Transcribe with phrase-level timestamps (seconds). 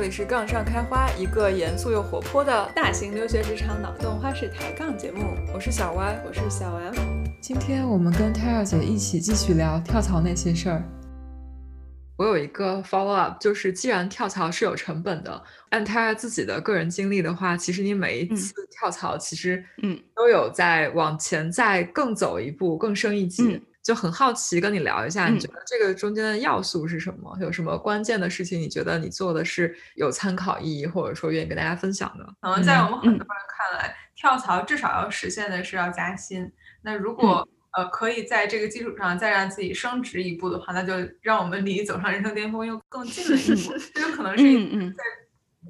[0.00, 5.36] 这里是杠上开花，一个严肃又活泼的大型留学职场脑洞花式抬杠节目。
[5.52, 6.94] 我是小歪，我是小 M。
[7.38, 10.82] 今天我们跟 Tara 姐一起继续聊跳槽那些事儿。
[12.16, 23.60] 我有一个 follow up，就是既然跳槽是有成本的，按 Tara 自己的个人经历的话，其实你每一次跳槽，其实嗯都有在往前再更走一步，更升一级。
[23.82, 27.36] 就很好奇，跟你聊一下，你觉得这个中间的要素是什么？
[27.40, 28.60] 有什么关键的事情？
[28.60, 32.24] 你觉得你做的是有参考意义，或者说愿意跟大家分享的？
[32.42, 36.52] 可能在我们很多人看来，跳槽至少要实现的是要加薪。
[36.82, 43.74] 那如果呃可以在这个基础上再让自己升职一步的话，那就让我们离走上人生巅峰又更近了一步。
[43.94, 44.44] 这有可能是
[44.90, 45.02] 在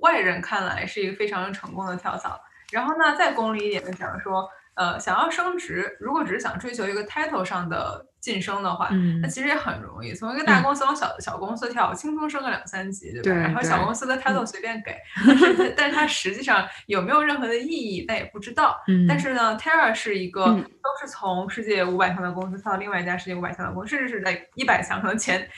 [0.00, 2.40] 外人看来是一个非常成功的跳槽。
[2.72, 4.48] 然后呢，再功利一点的讲说。
[4.74, 8.90] 呃，想要升职，如果只是想追求一个 title 上的晋升的话，
[9.22, 13.40] 那其实也很容易，从一个大公司往小小公司跳，轻松升个两三级，对吧？
[13.40, 14.94] 然后小公司的 title 随便给，
[15.26, 18.78] 但是但是它实际上有没有任何的意义，那也不知道。
[19.08, 25.48] 但是呢，Terra 是一个都是从世界五百强的公司跳到另外一家世界五百强的公司，甚至是在一百强可能前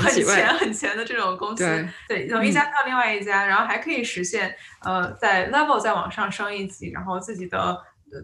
[0.00, 1.64] 很前很前的这种公司，
[2.08, 7.76] 对，从一家跳另外一家，然后还可以实现呃在 level 再往上升一级，然后自己的。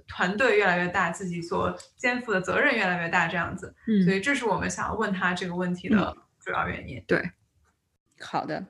[0.06, 7.02] 团队越来越大，自己所肩负的责任越来越大，这样子，嗯，所以这是我们想要问他这个问题的主要原因。
[7.06, 7.22] 对，
[8.20, 8.64] 好的，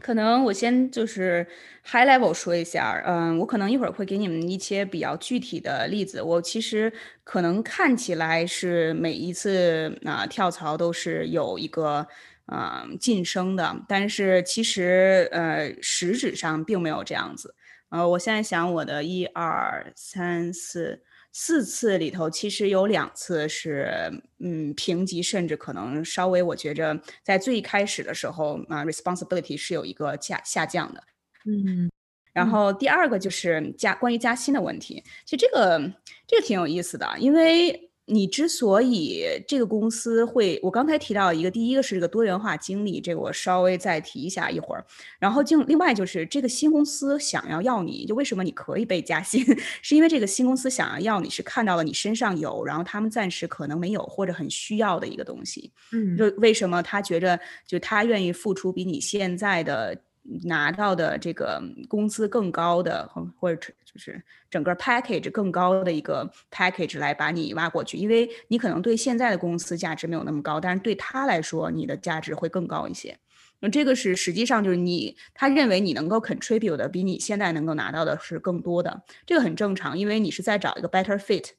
[0.00, 1.46] 可能我先就是
[1.84, 6.22] high level 说一下，嗯，我可能一会儿会给你们一些比较具体的例子。
[6.22, 6.92] 我其实
[7.24, 12.06] 可能看起来是每一次啊跳槽都是有一个
[12.46, 17.54] 嗯晋升的，但是其实呃实质上并没有这样子。
[17.90, 31.02] 呃，我现在想，我的一二三四四次里头，其实有两次是嗯评级，甚至可能稍微我觉着在最开始的时候啊，responsibility 是有一个下下降的，
[31.46, 31.90] 嗯，
[32.32, 35.78] 然后第二个就是加关于加薪的问题，其实这个
[36.26, 37.87] 这个挺有意思的，因为。
[38.08, 44.84] 你之所以这个公司会，我刚才提到一个，第一个是这个多元化经历，这个我稍微再提一下一会儿。
[45.18, 49.44] 然后就另外就是这个新公司想要要你，就为什么你可以被加薪，
[49.82, 55.70] 是因为这个新公司想要要你是看到了你身上有，然后他们暂时可能没有或者很需要的一个东西。
[55.92, 59.96] 嗯，就为什么他觉着就他愿意付出比你现在的。
[60.44, 61.58] 拿到的这个
[61.88, 63.10] 工资更高的，
[63.40, 73.18] 或者就是整个 package 更高的一个 package 来把你挖过去，因为你可能对现在的公司价值没有那么高，但是对他来说，你的价值会更高一些。
[73.60, 81.50] 那这个是实际上就是你他认为你能够 contribute 的比你现在能够拿到的是更多的，这个很正常，因为你是在找一个 better fit。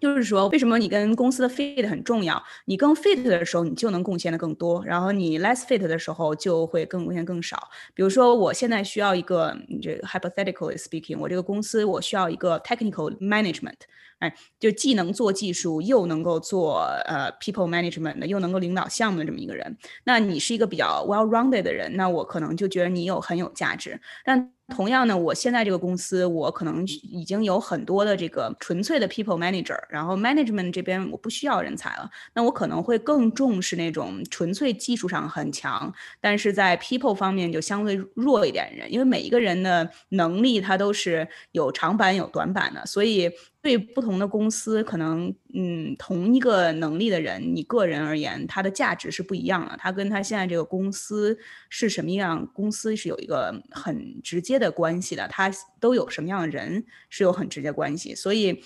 [0.00, 2.42] 就是说，为什么你跟公司的 fit 很重要？
[2.66, 7.56] 你更 fit 的时候，你就能贡献的更多；然后你 less fit 的时候，就会更贡献更少。
[7.94, 13.76] 比如说，我现在需要一个，这 hypothetically speaking，我这个公司我需要一个 technical management，
[14.18, 19.78] 哎，就既能做技术，又能够做呃 people management 的，又能够领导项目的这么一个人。
[20.04, 23.98] 那你是一个比较 well rounded 的人，那我可能就觉得你有很有价值。
[24.22, 43.30] 但同样呢，我现在这个公司，我可能已经有很多的这个纯粹的 people manager，然后 management 这边我不需要人才了，那我可能会更重视那种纯粹技术上很强，但是在 people 方面就相对弱一点人，因为每一个人的能力他都是有长板有短板的，所以。
[43.66, 49.76] 对不同的公司，可能嗯，同一个能力的人，你个人而言，他的价值是不一样的。
[49.76, 51.36] 他跟他现在这个公司
[51.68, 55.26] 是什么样，公司是有一个很直接的关系的。
[55.26, 55.50] 他
[55.80, 58.14] 都有什么样的人是有很直接关系。
[58.14, 58.62] 所以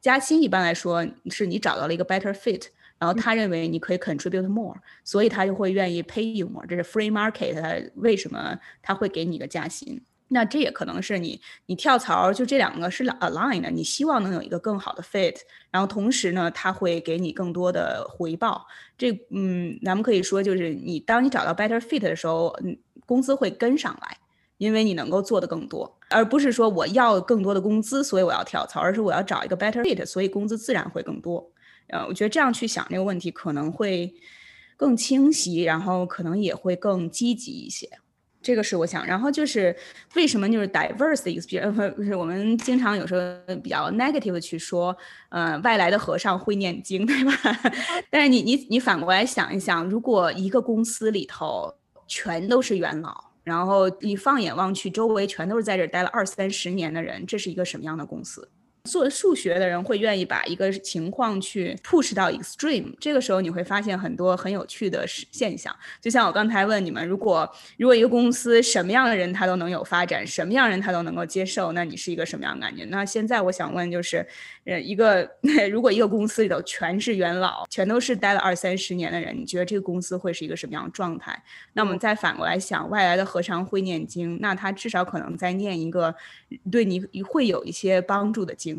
[0.00, 2.64] 加薪一般来说是你找到了一个 better fit，
[2.98, 4.74] 然后他认为你可以 contribute more，
[5.04, 6.66] 所以他就会愿意 pay you more。
[6.66, 10.02] 这是 free market，他为什么他会给你一个加薪？
[10.32, 15.34] 那这也可能是你，你跳槽就这两个是 align 的，你希望能有一个更好的 fit，
[15.72, 18.64] 然后同时呢，他会给你更多的回报。
[18.96, 24.16] 这，嗯，咱们可以说就是你当你找到 better fit 的时候，嗯，工资会跟上来，
[24.58, 31.44] 因为你能够做的更多，而不是说我要更多的工资，所以我要跳槽，而是我要找一个 better fit，所以工资自然会更多。
[31.88, 34.14] 呃，我觉得这样去想这个问题可能会
[34.76, 37.90] 更清晰，然后可能也会更积极一些。
[38.42, 39.74] 这个是我想，然后就是
[40.14, 44.96] 为什么就是 diverse 的 experience，不是我们经常有时候比较 negative 的去说，
[45.28, 47.32] 呃，外来的和尚会念经，对吧？
[48.10, 51.74] 但是你你你反过来想一想，如果一个公司里头
[52.06, 58.48] 全都是元老，然后你放眼望去，周围全都是在这待了二三十年的人，这是一个什么样的公司？
[58.84, 65.74] 做数学的人会愿意把一个情况去 push 到 extreme，这个时候你会发现很多很有趣的现象。
[66.00, 72.84] 就像我刚才问你们，如果如果一个公司什么样的人他都能有发展，什么样人他都能够接受，那你是一个什么样的感觉？
[72.86, 74.26] 那现在我想问就是，
[74.64, 75.30] 呃，一个
[75.70, 81.42] 如果一个公司里头全是元老，全都是待了二三十年的人，你觉得这个公司会是一个什么样的状态？
[81.74, 86.14] 那我们再反过来想，外来的和尚会念经，那他至少可能在念一个
[86.72, 88.69] 对你会有一些帮助的经。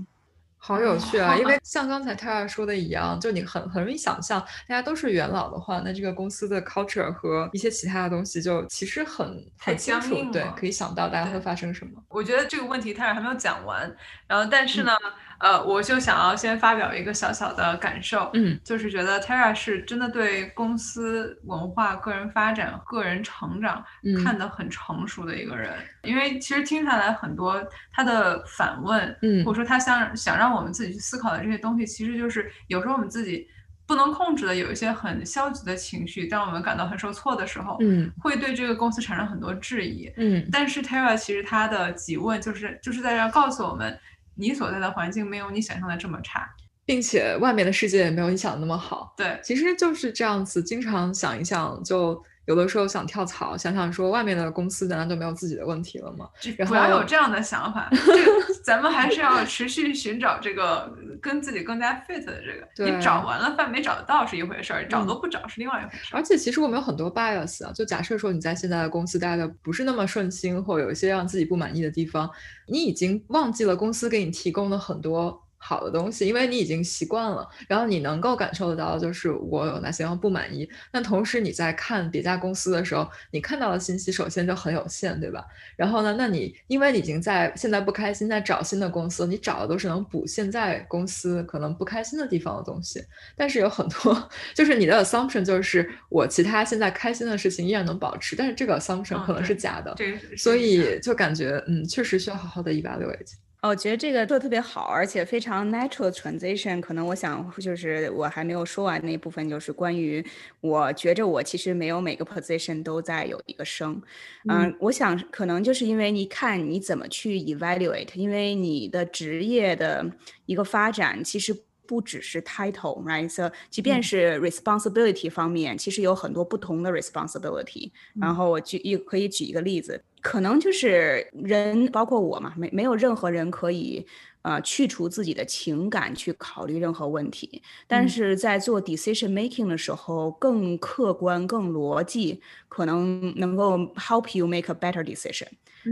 [0.64, 1.36] 好有趣啊！
[1.36, 11.92] 因为 像刚才泰 a 说的一样，就你很很容易想象，大家都是元老的话，那这个公司的 culture 和一些其他的东西就其实很很清楚，对，可以想到大家会发生什么。
[12.10, 13.92] 我觉得这个问题泰 a 还没有讲完，
[14.28, 14.94] 然后但是呢。
[15.42, 23.84] 呃，我就想要先发表一个小小的感受，嗯，就是觉得 Tara 是真的对公司文化、个人发展、个人成长
[24.24, 25.74] 看得很成熟的一个人。
[26.04, 27.60] 因为其实听下来很多
[27.92, 33.48] 他的反问，嗯，或者说他想想让我们自己去思考的这些东西，其实就是有时候我们自己
[33.88, 40.48] 不能控制的有一些很消极的情绪，当我们感到很受挫的时候，嗯，会对这个公司产生很多质疑，嗯。
[40.52, 44.00] 但是 Tara 其实他的几问就是就是在这告诉我们。
[44.42, 46.50] 你所在的环境没有你想象的这么差，
[46.84, 49.14] 并且外面的世界也没有你想的那么好。
[49.16, 50.64] 对，其实就是这样子。
[50.64, 56.28] 经常想一想，就有的时候想跳槽，想想说外面的公司难道就没有自己的问题了吗？
[56.68, 60.92] 不要有这样的想法， 这个咱们还是要持续寻找这个
[61.22, 62.92] 跟自己更加 fit 的这个。
[62.92, 66.18] 你找完了饭没找到是一回事儿，找都不找是另外一回事儿。
[66.18, 72.30] 而且其实我们有很多 bias 啊，就假设说你在现在的公司待的不是那么顺心，或有一些让自己不满意的地方。
[72.68, 75.42] 你已经忘记了公司给你提供的很多。
[75.64, 80.68] 好的东西，因为你已经习惯了，然后你能够感受得到，就是我有哪些地方不满意。
[80.92, 85.46] 那同时你在看别家公司的时候，你看到的信息首先就很有限，对吧？
[85.76, 93.04] 然后呢，那你因为你已经在现在不开心，在找新的公司，你找的都是能补现在公司可能不开心的地方的东西。
[93.38, 99.96] 但是有很多，就是你的 assumption 就是我其他现在开心的事情依然能保持，但是这个 assumption 可能是假的，
[100.36, 103.34] 所以就感觉嗯，确实需要好好的 evaluate。
[103.42, 106.82] 哦，我觉得这个做的特别好，而且非常 natural transition。
[106.82, 110.26] 可能我想就是我还没有说完那部分，就是关于
[110.62, 114.02] 我觉着我其实没有每个 position 都在有一个升。
[114.50, 120.04] 嗯，我想可能就是因为你看你怎么去 evaluate，因为你的职业的
[120.48, 121.56] 一个发展其实
[121.86, 127.92] 不只是 title，right？So 即便是 responsibility 方面，其实有很多不同的 responsibility。
[128.20, 130.04] 然后我举一可以举一个例子。
[130.22, 134.06] 可能就是人，包括我嘛，没没有任何人可以，
[134.44, 137.62] 呃，去除自己的情感去考虑任何问题。
[137.88, 145.48] 但是在做 decision making 的时候，更客观、更逻辑，可能能够 help you make a better decision。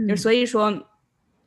[0.08, 0.86] 就所以说。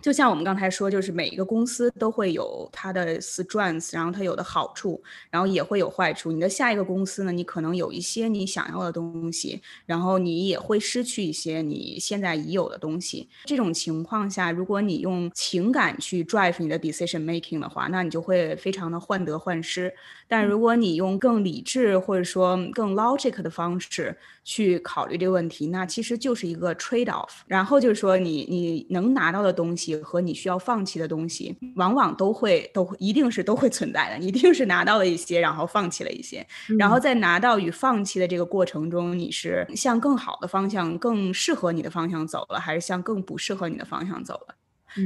[0.03, 6.29] 就像我们刚才说，就是每一个公司都会有它的 strengths，然后它有的好处，然后也会有坏处。
[6.29, 13.29] 你的下一个公司呢，你可能有一些你想要的东西，然后你也会失去一些你现在已有的东西。
[13.45, 19.93] 这种情况下，如果你用情感去 drive 你的 decision making 的话，那你就会非常的患得患失。
[20.33, 27.41] 但如果你用更理智或者说更 logic 的方式去考虑这个问题，那其实就是一个 trade off。
[27.45, 29.83] 然后就是说，你你能拿到的东西。
[30.01, 34.17] 和你需要放弃的东西，往往都会都一定是都会存在的。
[34.17, 36.45] 你一定是拿到了一些，然后放弃了一些，
[36.79, 44.55] 然后在拿到与放弃的这个过程中，你是向更好的方向、更适合你的方向走了，还是向更不适合你的方向走了？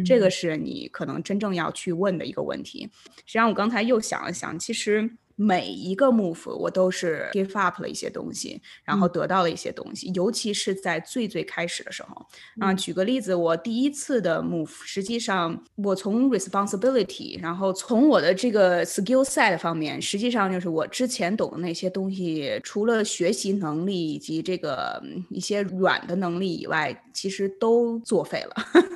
[0.06, 2.90] 这个是你可能真正要去问的一个问题。
[3.26, 5.10] 实际上，我刚才又想了想，其实。
[5.40, 12.26] 每一个 move 我都是 give up 了一些东西，然后得到了一些东西，尤其是在最最开始的时候。
[12.60, 28.56] 啊，举个例子，我第一次的 move，实际上我从 responsibility，然后从我的这个 skill set 方面，实际上就是我之前懂的那些东西，除了学习能力以及这个一些软的能力以外，其实都作废了。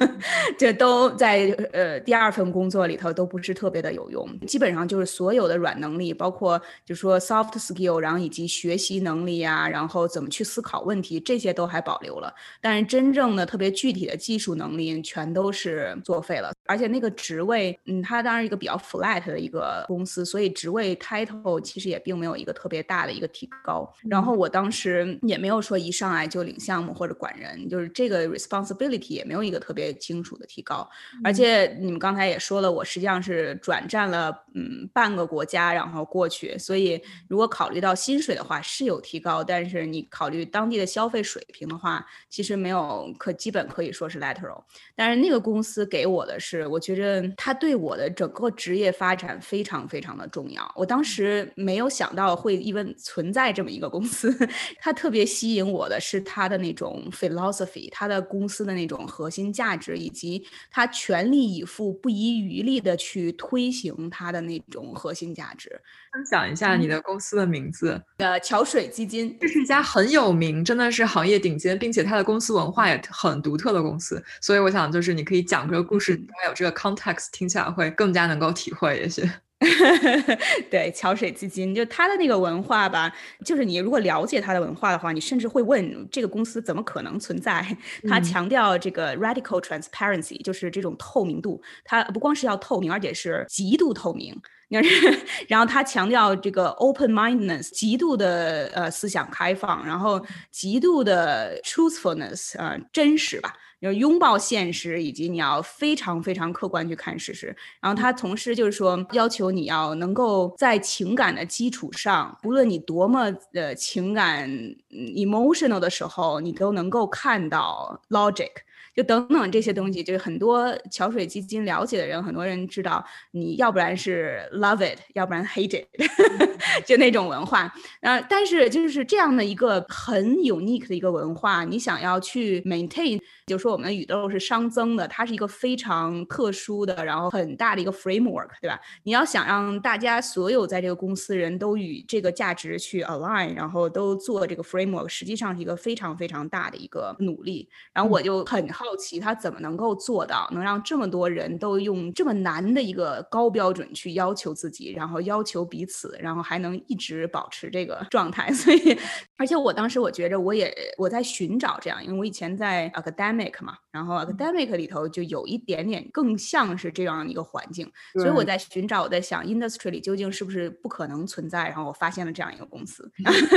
[0.57, 6.30] 这都在呃第二份工作里头都不是特别的有用，基本上就是所有的软能力，包。
[6.31, 12.33] 包括就说 soft skill，然后以及学习能力呀，然后怎么去思考问题，这些都还保留了。
[12.61, 16.53] 但是真正的特别具体的技术能力，全都是作废了。
[16.71, 23.93] 而且那个职位，嗯，它当然一个比较 flat 的一个公司，所以职位 title 其实也并没有一个特别大的一个提高。
[24.07, 30.89] 然后我当时也没有说一上来就领项目或者管人，就是这个 responsibility 也没有一个特别清楚的提高。
[31.25, 36.57] 而且你们刚才也说了，我实际上是转战了嗯半个国家，然后过去。
[36.57, 44.63] 所以如果考虑到薪水的话是有提高，但是你考虑当地的消费水平的话，其实没有可基本可以说是 lateral。
[44.95, 46.60] 但是那个公司给我的是。
[46.61, 50.71] 是我觉着它对我的整个职业发展非常非常的重要。
[50.75, 54.35] 我当时没有想到会因为存在这么一个公司，
[54.79, 65.81] 它特别吸引我的是它的那种 philosophy，它的公司的那种核心价值，以及它全力以赴、不遗余力的去推行它的那种核心价值。
[66.13, 74.21] 分享一下你的公司的名字，呃，桥水基金，这是一家很有名，真的是行业顶尖，并且它的公司文化也很独特的公司。
[74.41, 79.29] 所以我想，就是你可以讲这个故事，还有这个 context，听起来会更加能够体会一些。
[80.71, 83.13] 对，桥水基金就它的那个文化吧，
[83.45, 87.63] 就是你如果了解它的文化的话，你甚至会问这个公司怎么可能存在？
[88.09, 94.35] 它强调这个 radical transparency，就是这种透明度，它不光是要透明，而且是极度透明。
[95.49, 103.53] 然后他强调这个 open mindedness，极度的呃思想开放，然后极度的 truthfulness，呃真实吧。
[103.81, 107.55] 要拥抱现实，以及你要非常非常客观去看事实。
[107.79, 114.49] 然后他同时就是说，要求你要能够在情感的基础上，不论你多么的情感
[114.89, 118.49] emotional 的时候，你都能够看到 logic。
[118.93, 125.87] 就等等这些东西，就是很多桥水基金了解的人，很多人知道，你要不然是 love it，要不然 hate it，
[126.85, 127.73] 就那种文化。
[128.01, 133.19] 呃，但是就是这样的一个很 unique 的一个文化，你想要去 maintain。
[133.47, 138.79] 就说我们的宇宙是熵增的，它是一个非常特殊的，然后很大的一个 framework，对吧？
[139.03, 147.67] 你要想让大家所有在这个公司人都与这个价值去 align，然后都做这个 framework，实际上是一个非常非常大的一个努力。
[147.93, 158.51] 然后我就很好奇，他怎么能够做到，能让这么多人都用这么难的一个高标准去要求自己，然后要求彼此，然后还能一直保持这个状态。
[158.53, 158.97] 所以，
[159.37, 163.51] 而且我当时我觉着我也我在寻找这样，因为我以前在 academic。
[163.61, 173.11] 嘛，然后 academic 里头就有一点点更像是这样一个环境，所以我在寻找，我在想 industry 里究竟是不是不可能存在，然后我发现了这样一个公司，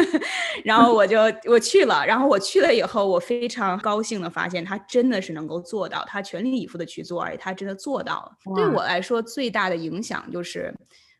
[0.64, 8.54] 然后我就我去了，然后我去了以后，我非常高兴的发现他真的是能够做到，他全力以赴的去做，而且他真的做到了。
[8.54, 10.74] 对我来说最大的影响就是。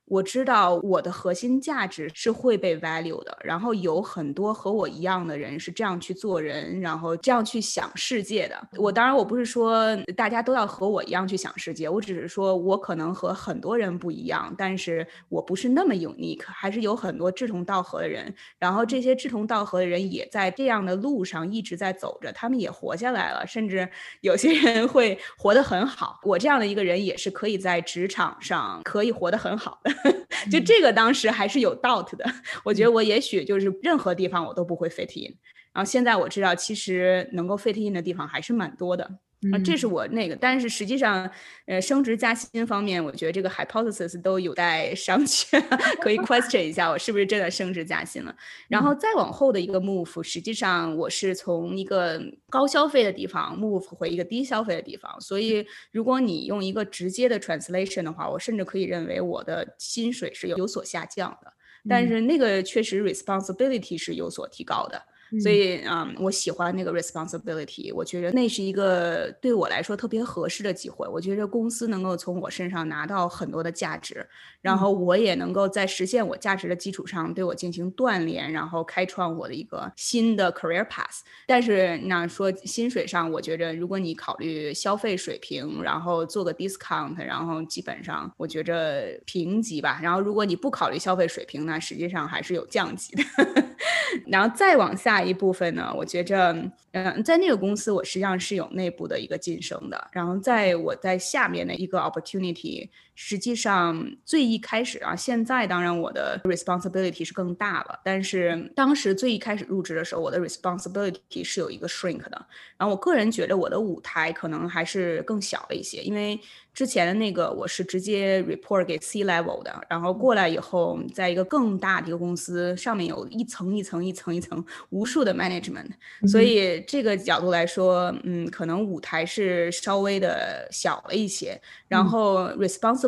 [0.06, 8.68] 我知道我的核心价值是会被 value 的，然后有很多和我一样的人是这样去做人，然后这样去想世界的。
[8.76, 18.32] 我当然我不是说大家都要和我一样去想世界，我只是说我可能和很多人不一样，但是我不是那么 unique，还是有很多志同道合的人。
[18.58, 23.88] 然后这些志同道合的人也在这样的路上一直在走着，他们也活下来了，甚至
[24.20, 26.20] 有些人会活得很好。
[26.24, 29.93] 我这样的一个人也是可以在职场上可以活得很好的。
[30.50, 32.24] 就这个当时还是有 doubt 的，
[32.64, 35.34] 我觉得我也许就是任何地方我都不会 fit in，
[35.72, 39.18] 然后现在我知道其实能够 fit in 的地方还是蛮多的。
[39.52, 41.30] 啊，这是我那个，但是实际上，
[41.66, 45.60] 呃，升职加薪方面，我觉得这个 hypothesis 都有待商榷，
[46.00, 48.34] 可以 question 一下我是不是真的升职加薪了。
[48.68, 61.52] 然后再往后的一个 move，实际上我是从一个高消费的地方 move 回一个低消费的地方，所以如果你用一个直接的 translation 的话，我甚至可以认为我的薪水是有有所下降的，
[61.88, 65.02] 但是那个确实 responsibility 是有所提高的。
[65.42, 71.08] 所以啊，我喜欢那个 responsibility，我觉得那是一个对我来说特别合适的机会。
[71.08, 74.26] 我觉得公司能够从我身上拿到很多的价值，
[74.60, 81.20] 然后我也能够在实现我价值的基础上对我进行锻炼，然后开创我的一个新的 career path。
[81.46, 89.98] 但是那说薪水上，我觉着如果你考虑消费水平，然后做个 discount，然后基本上我觉着平级吧。
[90.02, 93.22] 然后如果你不考虑消费水平那，实际上还是有降级的。
[94.28, 95.23] 然后再往下。
[95.24, 96.54] 一部分呢，我觉着，
[96.92, 100.08] 嗯，在那个公司，我实际上是有内部的一个晋升的。
[100.12, 112.46] 然后在我在下面的一个 opportunity，实际上最一开始啊，现在当然我的 responsibility 是更大了，但是当时最一开始入职的时候，我的 responsibility 是有一个 shrink 的。
[112.76, 116.38] 然后我个人觉得我的舞台可能还是更小了一些，因为。
[116.74, 125.86] 之前的那个我是直接 report 给 C level 的，然后过来以后，在一个更大的一个公司，上面有一层一层一层一层无数的 management，
[126.26, 131.56] 所以这个角度来说，嗯，可能舞台是稍微的小了一些，
[131.86, 133.03] 然后 responsibility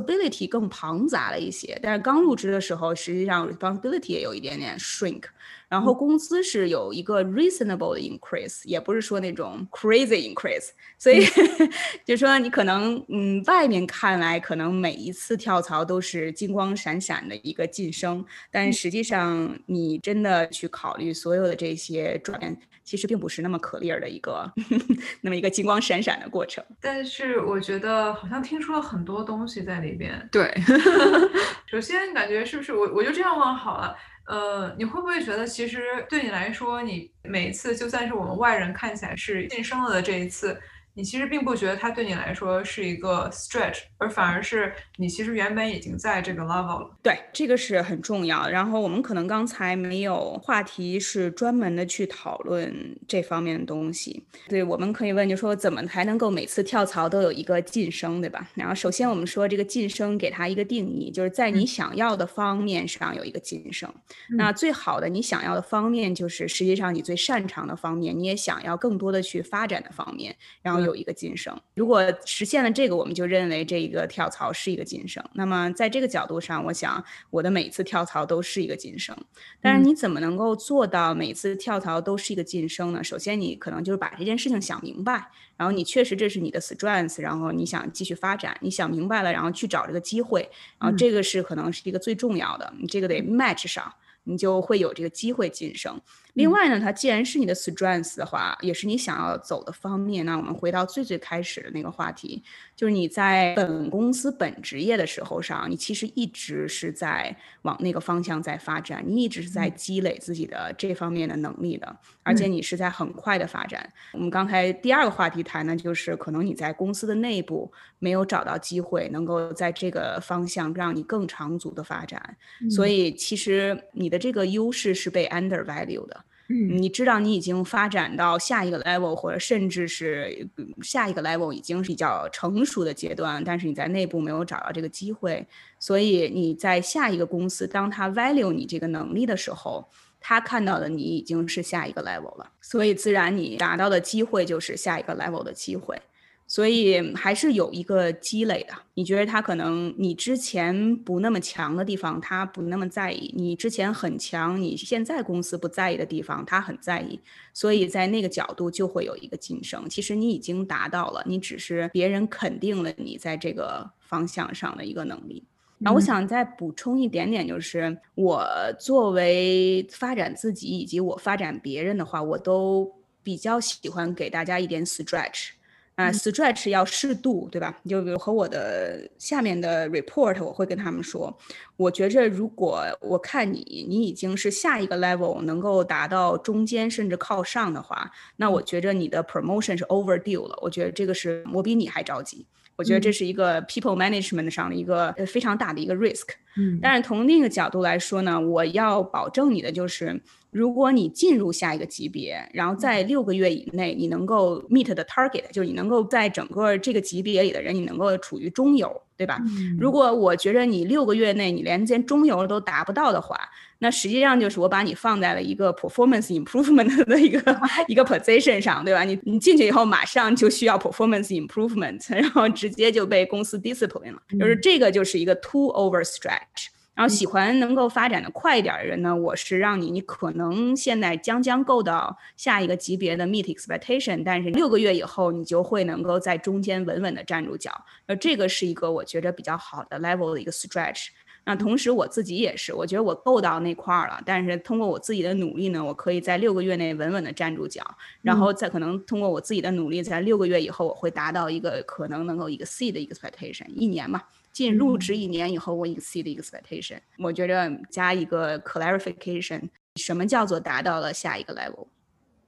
[0.48, 1.78] 更庞杂了一些。
[1.82, 5.22] 但是刚入职的时候，实际上 responsibility 也有一点点 shrink。
[5.68, 11.24] 然后工资是有一个 reasonable 的 increase，也不是说那种 crazy increase，所以
[12.06, 22.56] 就说你可能嗯外面看来可能每一次跳槽都是金光闪闪的一个晋升，但实际上你真的去考虑所有的这些转变。
[22.86, 24.50] 其实并不是那么 clear 的一个
[25.20, 26.64] 那么一个金光闪闪的过程。
[26.80, 30.26] 但是我觉得好像听出了很多东西在里边。
[30.30, 30.54] 对
[31.66, 33.94] 首先感觉是不是我我就这样问好了。
[34.26, 40.58] 呃，你会不会觉得其实对你来说，你每一次就算是我们外人看起来是晋升了的这一次。
[40.96, 46.90] 你其实并不觉得它对你来说是一个 stretch，而反而是你其实原本已经在这个 level 了。
[47.02, 48.48] 对，这个是很重要。
[48.48, 54.24] 然后我们可能刚才没有话题是专门的去讨论这方面的东西。
[54.48, 58.48] 对，我们可以问，就说怎么才能够每次跳槽都有一个晋升，对吧？
[58.54, 63.92] 然后首先我们说这个晋升给它一个定义，就是在你想要的方面上有一个晋升。
[64.30, 70.85] 那最好的你想要的方面就是实际上你最擅长的方面，你也想要更多的去发展的方面，然后。
[70.86, 75.22] 有一个晋升，如果实现了这个，我们就认为这一个跳槽是一个晋升。
[75.34, 79.14] 那么在这个角度上，我想我的每一次跳槽都是一个晋升。
[79.60, 83.04] 但是你怎么能够做到每次跳槽都是一个晋升呢？
[83.04, 93.92] 首先，你可能就是把这件事情想明白，然后你确实这是你的 strength，然后你想继续发展，你想明白了，然后去找这个机会，然后这个是可能是一个最重要的，你这个得 match 上。
[94.26, 95.98] 你就会有这个机会晋升。
[96.34, 100.26] 另外呢，它既然是你的 strength 的话，也是你想要走的方面。
[100.26, 102.42] 那我们回到最最开始的那个话题，
[102.76, 113.90] 就是你在本公司本职业的时候上，你其实一直是在往那个方向在发展，你一直是在积累自己的这方面的能力的，而且你是在很快的发展。
[114.12, 122.36] 我们刚才第二个话题谈呢，就是可能你在公司的内部没有找到机会，能够在这个方向让你更长足的发展，
[122.68, 124.15] 所以其实你的。
[124.18, 130.48] 这个优势是被 undervalue 的，嗯，你知道你已经发展到下一个 level，或者甚至是
[130.82, 135.46] 下一个 level 已经是比较成熟的阶段，但是你在内部没有找到这个机会，
[135.78, 139.88] 所以你在下一个公司，当他 value 你这个能力的时候，
[140.20, 146.00] 他看到的你已经是下一个 level 了，所以自然你达到的机会就是下一个 level 的机会。
[146.48, 148.74] 所以还是有一个积累的。
[148.94, 157.20] 你觉得他可能你之前不那么强的地方，他不那么在意；你之前很强，你现在公司不在意的地方，他很在意。
[157.52, 159.88] 所以在那个角度就会有一个晋升。
[159.88, 165.44] 其实你已经达到了，你只是别人肯定了你在这个方向上的一个能力。
[165.78, 168.46] 然后我想再补充一点点，就是我
[168.80, 172.90] 作为发展自己以及我发展别人的话，我都
[173.22, 175.50] 比较喜欢给大家一点 stretch。
[175.96, 177.78] 啊，stretch 要适度，对吧？
[177.88, 181.34] 就比如和我的下面的 report，我会跟他们说，
[181.78, 190.58] 我觉着如果我看你，你已经是下一个 level 能够达到中间甚至靠上的话，那我觉着你的 promotion 是 overdue 了。
[190.60, 192.46] 我觉得这个是我比你还着急。
[192.76, 196.28] 我觉得这是一个 people management 上的一个非常大的一个 risk。
[196.58, 200.20] 嗯，但是从另一个角度来说呢，我要保证你的就是。
[200.56, 209.38] 如果你进入下一个级别，然后在六个月以内，你能够 meet 的 target，就是你能够在整个这个级别里的人，你能够处于中游，对吧？
[209.78, 213.38] 如果我觉得你六个月内你连间中游都达不到的话，
[213.80, 219.04] 那实际上就是我把你放在了一个 performance improvement 的一个 一个 position 上，对吧？
[219.04, 226.68] 你你进去以后马上就需要 performance improvement，然后直接就被公司 discipline 了，就是这个就是一个 too overstretch。
[226.96, 237.70] 然后喜欢能够发展的快一点的人呢，我是让你，你可能现在将将够到下一个级别的 meet expectation，但是六个月以后你就会能够在中间稳稳的站住脚。
[238.06, 241.08] 呃，这个是一个我觉得比较好的 level 的一个 stretch。
[241.44, 247.84] 那同时我自己也是，我觉得我够到那块儿了，但是通过我自己的努力呢，我可以在六个月内稳稳的站住脚，
[248.22, 254.22] 然后再可能通过我自己的努力，在六个月以后我会达到一个可能能够一个 C 的 expectation，一年嘛。
[254.56, 256.98] 进入职一年以后，我 exceed expectation。
[257.18, 259.60] 我觉着加一个 clarification，
[259.96, 261.86] 什么叫做达到了下一个 level？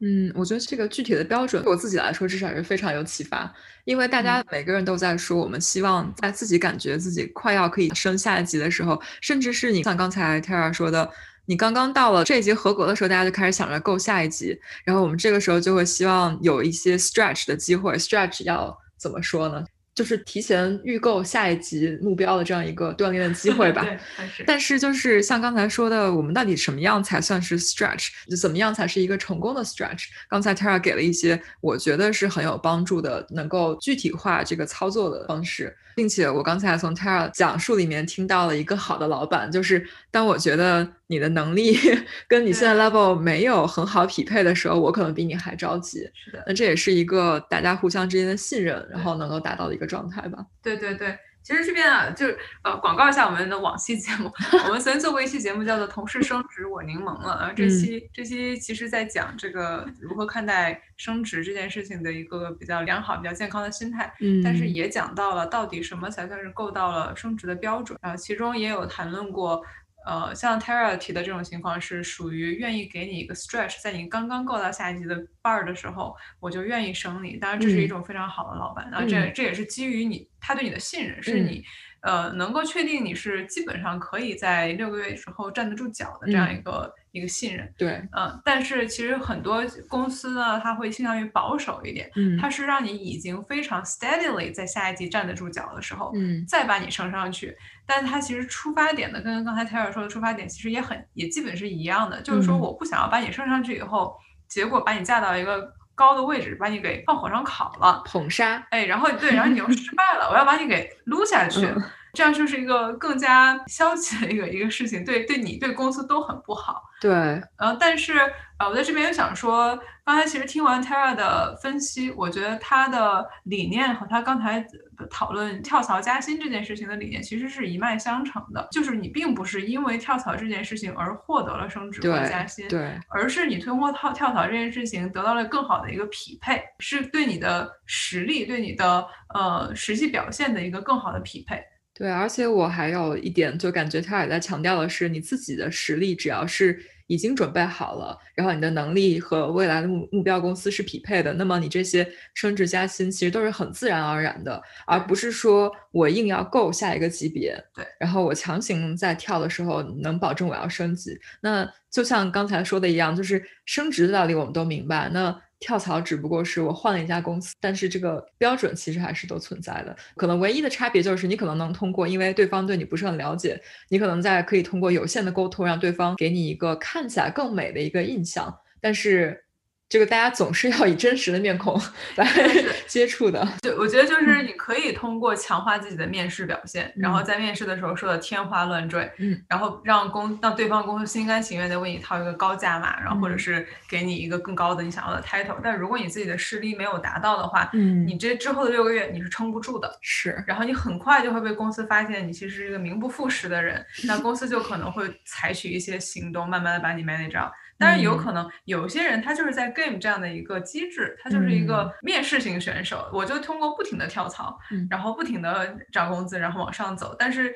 [0.00, 11.10] 嗯，我觉得这个具体的标准对我自己来说至少是非常有启发，因为大家每个人都在说，我们希望在自己感觉自己快要可以升下一级的时候，甚至是你像刚才 Tara 说的，
[11.44, 17.98] 你刚刚到了这一级合格的时候，大家就开始想着够下一级，然后我们这个时候就会希望有一些 stretch 的机会。
[17.98, 19.62] stretch 要怎么说呢？
[19.98, 23.84] 就是提前预购下一级目标的这样一个锻炼的机会吧。
[24.46, 28.10] 但是就是像刚才说的，我们到底什么样才算是 stretch？
[28.40, 30.04] 怎么样才是一个成功的 stretch？
[30.28, 35.76] 刚才 Tara 给了一些我觉得是很有帮助的，能够具体化这个操作的方式。
[35.98, 41.76] 并且我刚才从 Tara 讲述里面听到了一个好的老板，就是当我觉得你的能力
[42.28, 46.08] 跟你现在 level 没有很好匹配的时候，我可能比你还着急。
[46.14, 50.38] 是的，那这也是一个大家互相之间的信任，然后能够达到的一个状态吧。
[50.62, 51.18] 对对对。
[51.48, 54.30] 其实这边啊，就是呃，广告一下我们的往期节目。
[54.66, 57.32] 我们曾经做过一期节目，叫做《同事升职我柠檬》了。
[57.32, 64.12] 啊，这期这期其实在讲这个如何看待升职这件事情的一个比较良好、比较健康的心态。
[64.20, 67.98] 嗯，但是也讲到了到底什么才算是够到了升职的标准。
[68.02, 69.64] 然后其中也有谈论过。
[70.08, 77.36] 呃，像 Tara 提的这种情况是属于愿意给你一个 stretch，在你刚刚够到下一级的 bar 的时候，我就愿意升你。
[77.36, 81.62] 当然，这是一种非常好的老板，那这这也是基于你他对你的信任，是你
[82.00, 86.90] 呃能够确定你是基本上可以在六个月之后站得住脚的这样一个。
[87.12, 104.16] 一个信任，对，嗯，但是其实很多公司呢，它会倾向于保守一点，嗯，它是让你已经非常 steadily 在下一级站得住脚的时候，嗯，再把你升上去，但它其实出发点呢，跟刚才 Taylor 说的出发点其实也很，也基本是一样的，就是说我不想要把你升上去以后，
[104.48, 111.66] 结果把你架到一个高的位置，把你给放火上烤了，捧杀，哎，然后对，然后你又失败了，我要把你给撸下去。
[112.14, 116.82] 这样就是一个更加消极的一个一个事情，对对你对公司都很不好。
[117.00, 117.10] 对，
[117.58, 118.18] 呃，但是
[118.58, 124.66] 呃，我在这边又想说，刚才其实听完 Tara 的分析，我觉得他的理念和他刚才
[125.08, 141.62] 讨论跳槽加薪这件事情的理念其实是一脉相承的，就是你并不是因为跳槽这件事情而获得了升职或加薪，对，而是你通过跳跳槽这件事情得到了更好的一个匹配，是对你的实力、对你的呃实际表现的一个更好的匹配。
[141.98, 161.18] 对，而且我还有一点，就感觉他也在强调的是，你自己的实力只要是已经准备好了，然后你的能力和未来的目目标公司是匹配的，那么你这些升职加薪其实都是很自然而然的，而不是说我硬要够下一个级别，对，然后我强行在跳的时候能保证我要升级。
[161.40, 165.36] 那就像刚才说的一样，就是升职的道理我们都明白，那。
[165.60, 169.96] 跳槽只不过是我换了一家公司，但是这个标准其实还是都存在的。
[170.16, 179.44] 可能唯一的差别就是你可能能通过，因为对方对你不是很了解，你可能在可以通过有限的沟通，让对方给你一个看起来更美的一个印象，但是。
[179.88, 181.80] 这个大家总是要以真实的面孔
[182.16, 182.26] 来
[182.86, 183.46] 接触的。
[183.62, 195.56] 就，我觉得就是你可以通过强化自己的面试表现，然后在面试的时候说的天花乱坠，嗯，然后让公让对方公司心甘情愿的为你掏一个高价码，然后或者是给你一个更高的你想要的 title。
[195.62, 199.98] 但如果你自己的实力没有达到的话，嗯，你这之后的六个月你是撑不住的。
[200.02, 207.50] 是，然后你很快就会被公司发现你其实是一个名不副实的人，那公司就可能会采取一些行动，慢慢的把你 manage 掉。
[207.78, 214.58] 当然有可能，有些人他就是在 game 这样的一个机制，他就是一个面试型选手，我就通过不停的跳槽，
[214.90, 217.14] 然后不停的涨工资，然后往上走。
[217.18, 217.54] 但是，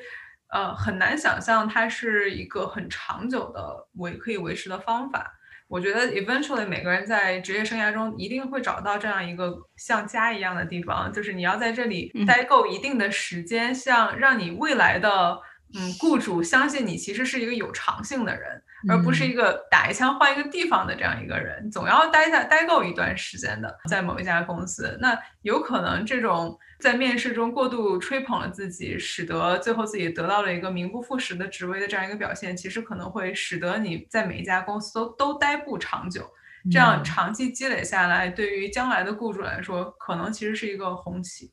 [0.49, 5.33] 呃，很难想象它是一个很长久的维可以维持的方法。
[5.67, 15.39] 我觉得 eventually 每个人在职业生涯中一定会找到这样一个像家一样的地方，就是你要在这里待够一定的时间，像让你未来的
[15.73, 18.63] 嗯雇主相信你其实是一个有长性的人。
[18.87, 36.29] 而不是一个打一枪换一个地方的这样一个人，总要待在待够一段时间的，在某一家公司，那有可能这种在面试中过度吹捧了自己，使得最后自己得到了一个名不副实的职位的这样一个表现，其实可能会使得你在每一家公司都都待不长久。
[36.71, 41.51] 这样长期积累下来，对于将来的雇主来说，可能其实是一个红旗。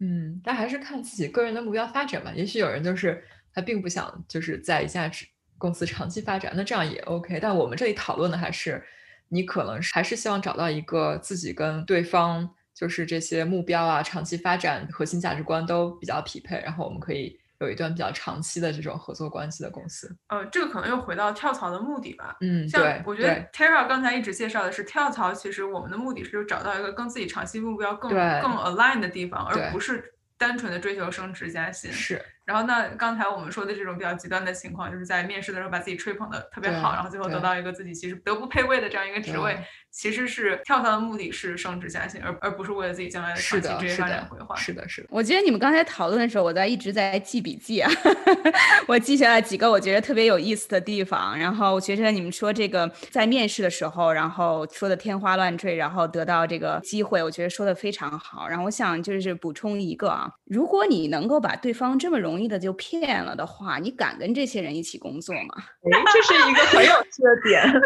[0.00, 2.32] 嗯，但还是看自己个人的目标发展吧。
[2.34, 3.22] 也许有人就是
[3.54, 5.24] 他并不想就是在一家职。
[5.60, 7.38] 公司长期发展，那这样也 OK。
[7.38, 8.82] 但我们这里讨论的还是，
[9.28, 20.16] 你可能还是希望找到一个自己跟对方就是这些目标啊、长期发展、核心价值观都比较匹配，然后我们可以有一段比较长期的这种合作关系的公司。
[20.28, 22.34] 呃，这个可能又回到跳槽的目的吧。
[22.40, 31.92] 嗯，像我觉得 Tara 刚才一直介绍的是跳槽，其实我们的目的是找到一个跟自己长期目标更更 align 的地方，而不是单纯的追求升职加薪。
[31.92, 32.24] 是。
[32.50, 39.56] 然后那刚才我们说的这种比较极端的情况，就是在面试的时候把自己吹捧的特别好，然后最后得到一个自己其实德不配位的这样一个职位，
[39.92, 44.54] 其实是跳槽的目的是升职加薪，而而不是为了自己将来的长期职业发展规划。
[44.56, 45.08] 是的，是的。
[45.10, 47.90] 我觉得你们刚才讨论的时候，我在一直在记笔记啊，
[48.86, 51.38] 我记下来几个我觉得特别有意思的地方。
[51.38, 58.48] 然后我觉得你们说这个在面试的时候，然后说的天花乱坠，然后得到这个机会，我觉得说的非常好。
[58.48, 63.00] 然后我想就是补充一个啊，如果你能够把对方这么容易的就骗。
[63.20, 65.54] 了的话，你敢跟这些人一起工作吗？
[65.90, 67.80] 哎，这是一个很有趣的点，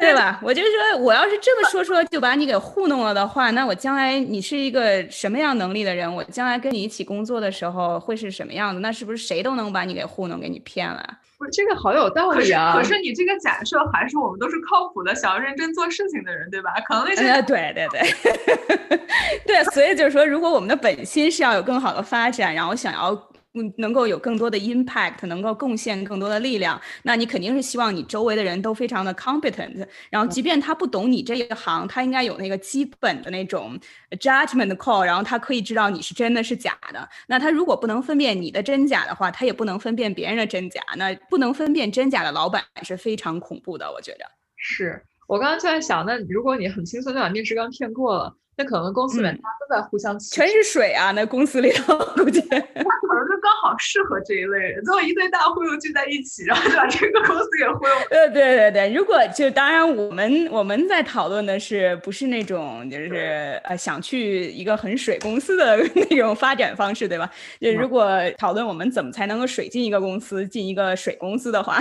[0.00, 0.40] 对吧？
[0.42, 6.10] 我就说，我要是这么说说就把你给糊弄了的话，那我将来你是一个什么样能力的人？
[6.12, 8.80] 我将来跟你一起工作的时候会是什么样的？
[8.80, 11.06] 那是不是谁都能把你给糊弄、给你骗了？
[11.36, 12.72] 不是这个好有道理啊！
[12.74, 16.72] 可是你这个假设还是我们都是靠谱的、想要认真做事情的人，对吧？
[16.88, 18.98] 可能那些对对对
[19.44, 23.28] 对，所以就是说，如果我们的本心是要有更好的发展，然后想要。
[23.56, 29.86] 嗯，能够有更多的 impact，能够贡献更多的力量，那你肯定是希望你周围的人都非常的 competent。
[30.10, 33.78] 然后，即便他不懂你这一行，他应该有那个基本的那种
[34.18, 37.08] judgment call，然后他可以知道你是真的是假的。
[37.28, 40.80] 那他如果不能分辨你的真假的话，他也不能分辨别人的真假。
[40.96, 44.24] 那不能分辨真假的老板是非常恐怖的，我觉得。
[44.56, 48.34] 是我刚刚就在想，那如果你很轻松就把面试官骗过了。
[48.56, 51.10] 那可能公司里面大家都在互相，全是水啊！
[51.12, 57.94] 那公司里头估计， 他可能就刚好适合这一类人，最后一堆大忽悠聚在一起，然后就把这个公司给忽悠。
[58.10, 65.76] 呃，对对对，如果就当然我们我们在讨论的是不是那种就是呃想去一个很水公司的
[66.10, 67.28] 那种发展方式，对吧？
[67.60, 71.78] 就如果讨论我们怎么才能够水进一个公司，进一个水公司的话，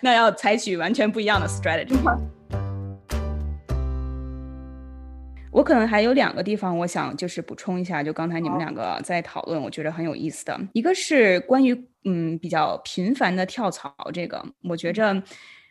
[0.00, 1.94] 那要采取完全不一样的 strategy。
[5.56, 10.60] 我可能还有两个地方，我想就是补充一下，就刚才你们两个在讨论，我觉得很有意思的。
[10.74, 15.22] 一个是关于嗯比较频繁的跳槽这个，我觉着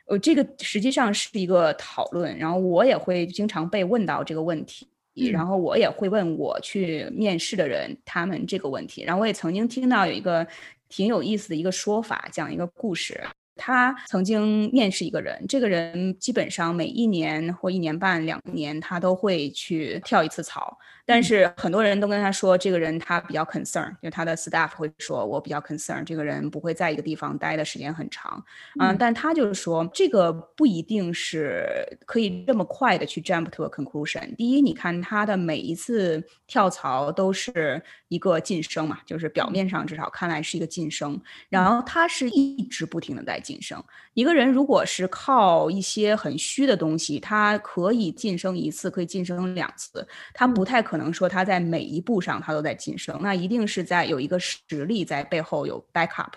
[0.08, 4.88] 呃这个实际上是一个讨论，然后我也会经常被问到这个问题，
[5.32, 10.48] 然后我也会问我去面试的人他们这个问题，然后我也曾经听到有一个
[10.90, 13.24] 挺有意思的一个说法，讲一个故事。
[13.56, 20.78] 他曾经面试一个人，这个人基本上每一年或一年半、两年，他都会去跳一次槽。
[21.06, 28.44] 但是很多人都跟他说，这个人他比较 concern，就他的 staff 会说，我比较 concern，这个人不会在一个地方待的时间很长。
[28.80, 31.64] 嗯，但他就是说，这个不一定是
[32.08, 34.36] 可以这么快的去 jump to a conclusion。
[34.36, 43.80] 第一，你看他的每一次跳槽都是一个晋升嘛，就是表面上至少看来是一个晋升，然后他是一直不停的在晋升。
[44.16, 50.95] 一个人如果是靠一些很虚的东西，他可以晋升一次，可以晋升两次，他不太可。
[50.96, 56.32] 可能说他在每一步上他都在晋升，那一定是在有一个实力在背后有 backup，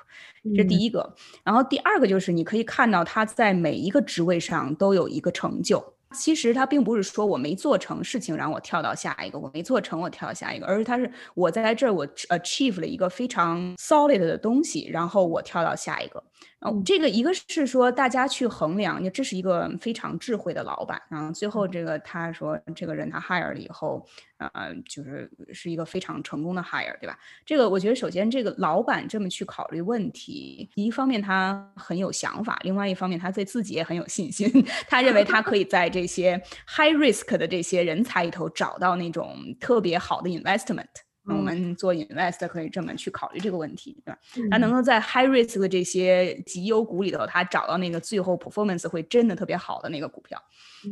[0.57, 1.15] 这第一个。
[1.45, 5.95] 然后第二个就是你可以看到他在每一个职位上都有一个成就。
[6.13, 16.21] 其实他并不是说我没做成事情让我跳到下一个，我没做成我跳到下一个，而是他是我在这儿我 achieve 了一个非常 solid 的东西，然后我跳到下一个。
[16.61, 21.01] 嗯，这个一个是说大家去衡量，这是一个非常智慧的老板。
[21.09, 24.05] 然后最后这个他说这个人他 hire 了以后，
[24.39, 27.17] 呃，就是是一个非常成功的 hire，对吧？
[27.47, 34.51] 这个我觉得首先这个老板这么去考虑问题，一方面他很有想法，另外一方面他对自己也很有信心。
[34.89, 40.87] 他认为他可以在这些 high risk 的这些人才里头找到那种特别好的 investment。
[41.29, 44.19] 我们做 invest 可以这么去考虑这个问题，对吧？
[44.51, 50.43] 他能够在 high risk 的这些绩优股里头，他找到那个最后 performance 会真的特别好的那个股票，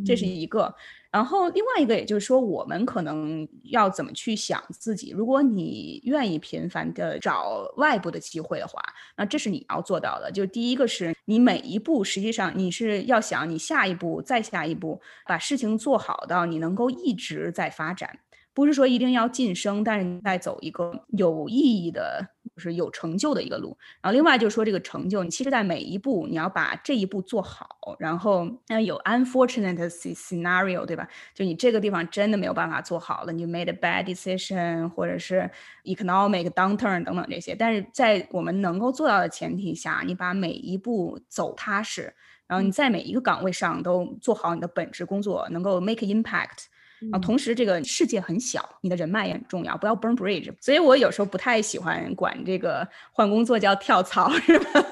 [0.05, 0.75] 这是一个。
[1.13, 5.13] 然后另外一个，也就是说，我们可能要怎么去想自己？
[5.13, 8.83] 如果你愿意频繁的找外部的机会的话，
[9.17, 10.31] 那这是你要做到的。
[10.31, 18.19] 就第一个是你每一步，实际上你是要想你下一步再下一步，把事情做好到你能够一直在发展。
[18.57, 23.77] 不是说一定要晋升，但是你在走一个有意义的，就是有成就的一个路。
[24.01, 27.69] 然后另外就是说这个成就，你其实在每一步你要把这一步做好。
[27.99, 31.07] 然后那有 unfortunate scenario，对吧？
[31.35, 35.51] 就你这个地方真的没有办法做好了，你 made a bad decision，或者是
[35.85, 37.55] economic downturn 等等这些。
[37.55, 42.15] 但是在我们能够做到的前提下，你把每一步走踏实，
[42.47, 46.69] 然后你在每一个岗位上都做好你的本职工作，能够 make impact。
[47.13, 50.51] 啊，同时这个世界很小，你的人脉也很重要，不要 burn bridge。
[50.61, 54.85] 所以我有时候不太喜欢管这个换工作叫跳槽， 是吧？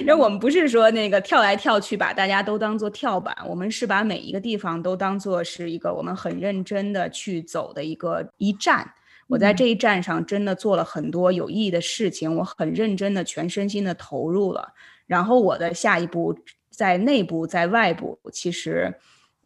[0.00, 8.92] 因为我们不是说那个跳来跳去，把大家都当做跳板，我们是把每一个地方都当做是一个我们很认真的去走的一个一站。
[9.28, 14.74] 我在这一站上真的做了很多有意义的事情，我很认真的全身心的投入了。
[15.06, 16.36] 然后我的下一步
[16.68, 18.92] 在内部在外部，其实。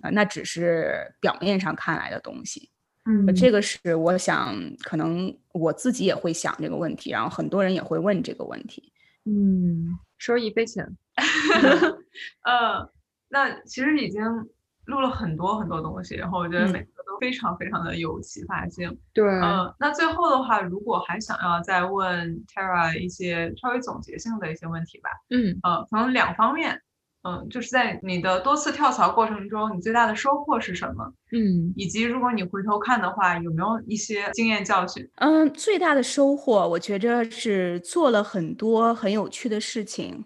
[0.00, 2.70] 啊，那只是表面上看来的东西，
[3.04, 8.92] 嗯，这个是我想，可能我自己也会想这个问题，然后很多人也会问这个问题，
[9.24, 10.86] 嗯，收一杯钱，
[12.44, 12.88] 呃，
[13.28, 14.22] 那其实已经
[14.86, 26.80] 录了很多很多东西，然后我觉得每个都非常非常的有启发性，对，嗯，那最后的话，如果还想要再问 Tara 一些稍微总结性的一些问题吧，嗯，呃，从两方面。
[27.22, 31.12] 嗯，就是在你的多次跳槽过程中，你最大的收获是什么？
[31.32, 35.06] 嗯，以及如果你回头看的话，有没有一些经验教训？
[35.16, 40.24] 嗯，最大的收获，我觉着是做了很多很有趣的事情，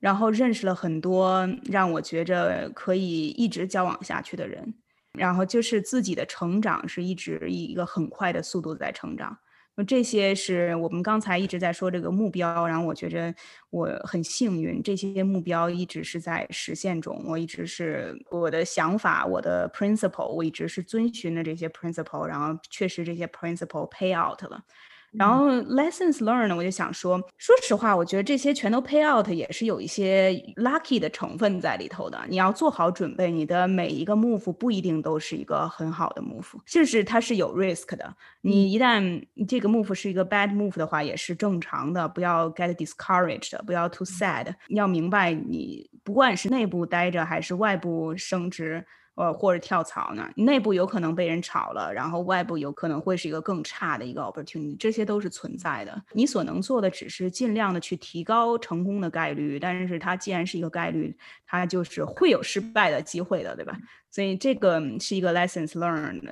[0.00, 4.74] 然后认识了很多让我觉着可以一直交往下去的人，
[5.12, 9.38] 然后就是自己的成长是一直以一个很快的速度在成长。
[9.74, 13.34] 那这些是我们刚才一直在说这个目标，然后我觉着
[13.70, 17.24] 我很幸运，这些目标一直是在实现中。
[17.26, 24.62] 我一直是我的想法，我的 principle，我一直是遵循的这些 principle，然后确实这些 principle pay out 了。
[25.12, 32.18] 然后 lessons learned，我就想说，说实话，我觉得这些全都 pay out，也是有一些 lucky 的成分在里头的。
[32.28, 38.14] 你要做好准备，你的每一个 move 不一定都是一个很好的 move，就是它是有 risk 的。
[38.40, 44.54] 你一旦这个 move 是一个 bad move 的话，也是正常的，不要 get discouraged，不要 too sad。
[44.68, 48.84] 要明白，你不管是内部待着还是外部升职。
[49.14, 50.26] 呃，或者跳槽呢？
[50.36, 56.02] 内部有可能被人炒了，然后外部有可能会是一个更差的一个 opportunity，这些都是存在的。
[56.12, 61.14] 你所能做的只是尽量的去提高成功的概率，但是它既然是一个概率，
[61.46, 63.76] 它就是会有失败的机会的，对吧？
[64.10, 66.22] 所以这个是一个 lessons learned，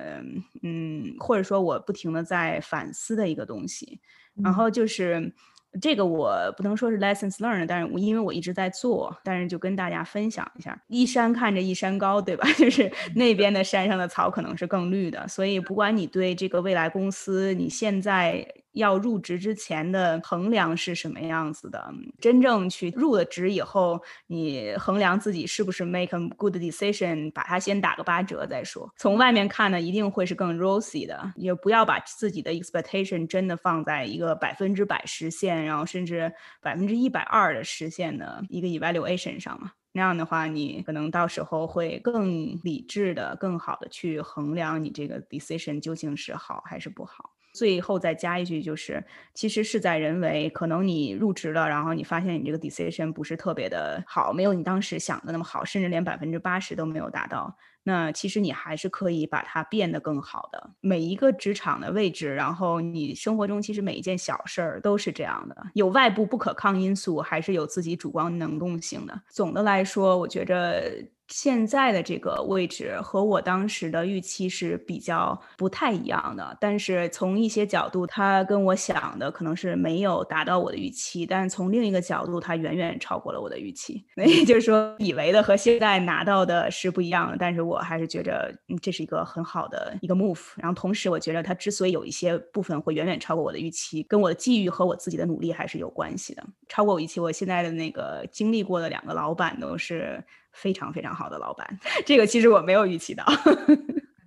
[0.63, 3.99] 嗯，或者说我不停的在反思的一个东西。
[4.43, 5.33] 然后就是。
[5.79, 12.45] 这个我不能说是 lessons learned，但是我因为我一直在做，但是就跟大家分享一下，一山看着一山高，对吧？
[12.57, 18.45] 就是那边的山上的草可能是更绿的，所以不管你对这个未来公司，你现在。
[18.73, 21.93] 要入职之前的衡量是什么样子的？
[22.19, 28.91] 真正去入了职以后，你衡量自己是不是 make a good decision，把它先打个八折再说。
[28.97, 36.31] 从外面看呢，一定会是更 rosy 的，也不要把自己的 expectation 真的放在一个百分之百实现，然后甚至
[36.61, 39.71] 百分之一百二的实现的一个 evaluation 上嘛。
[39.93, 47.31] 那样的话，你可能到时候会更理智的、更好的去衡量你这个 decision 究竟是好还是不好。
[47.53, 57.55] 最后再加一句，就是其实事在人为，可能你入职了，然后你发现你这个 decision 不是特别的好，没有你当时想的那么好，甚至连百分之八十都没有达到。
[57.83, 60.69] 那其实你还是可以把它变得更好的。
[60.81, 69.21] 每一个职场的位置，然后你生活中其实每一件小事儿都是这样的，有外部不可抗因素，还是有自己主观能动性的。
[69.29, 70.91] 总的来说，我觉着。
[71.31, 84.05] 现在的这个位置和我当时的预期是比较不太一样的，但是从一些角度，它跟我想的可能是没有达到我的预期，但从另一个角度，它远远超过了我的预期。
[84.13, 90.49] 那 也就是说，以为的和现在拿到的是不一样的，但是我还是觉得这是一个很好的一个 move。
[90.57, 96.43] 然后同时，我觉得它之所以有一些部分会远远超过我的预期，跟我的机遇和我自己的努力还是有关系的。
[96.67, 100.21] 超过我预期，我现在的那个经历过的两个老板都是。
[100.53, 103.25] 非常非常好的老板，这个其实我没有预期到。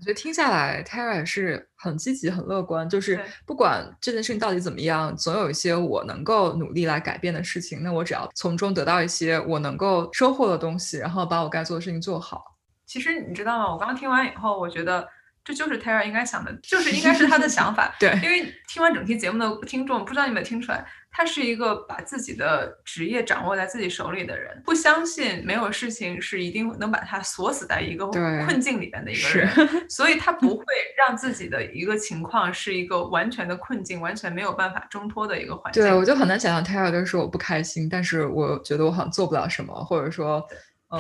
[0.04, 7.82] 感觉听下来，Tara 是很积极、很乐观，就是不管这件事情到底怎么样，总有一些我能够努力来改变的事情。
[7.82, 12.44] 那我只要从中得到一些我能够收获的东西，然后把我该做的事情做好。
[12.84, 13.72] 其实你知道吗？
[13.72, 15.08] 我刚刚听完以后，我觉得
[15.42, 17.90] 这就是 Tara 应该想的，就是应该是他的想法。
[17.98, 20.84] 对，因为听完整期节目的听众，不知道你有没有听出来。
[21.16, 29.48] 他是一个把自己的职业掌握在自己手里的人，不相信没有事情是一定能把他锁死在一个困境里边的一个人，
[29.88, 30.64] 所以他不会
[30.98, 35.80] 让自己的一个情况是一个完全的困境，完全没有办法挣脱的一个环境。
[35.80, 40.44] 对，我就很难想象 Taylor 说我不开心，但是我觉得我好像做不了什么，或者说。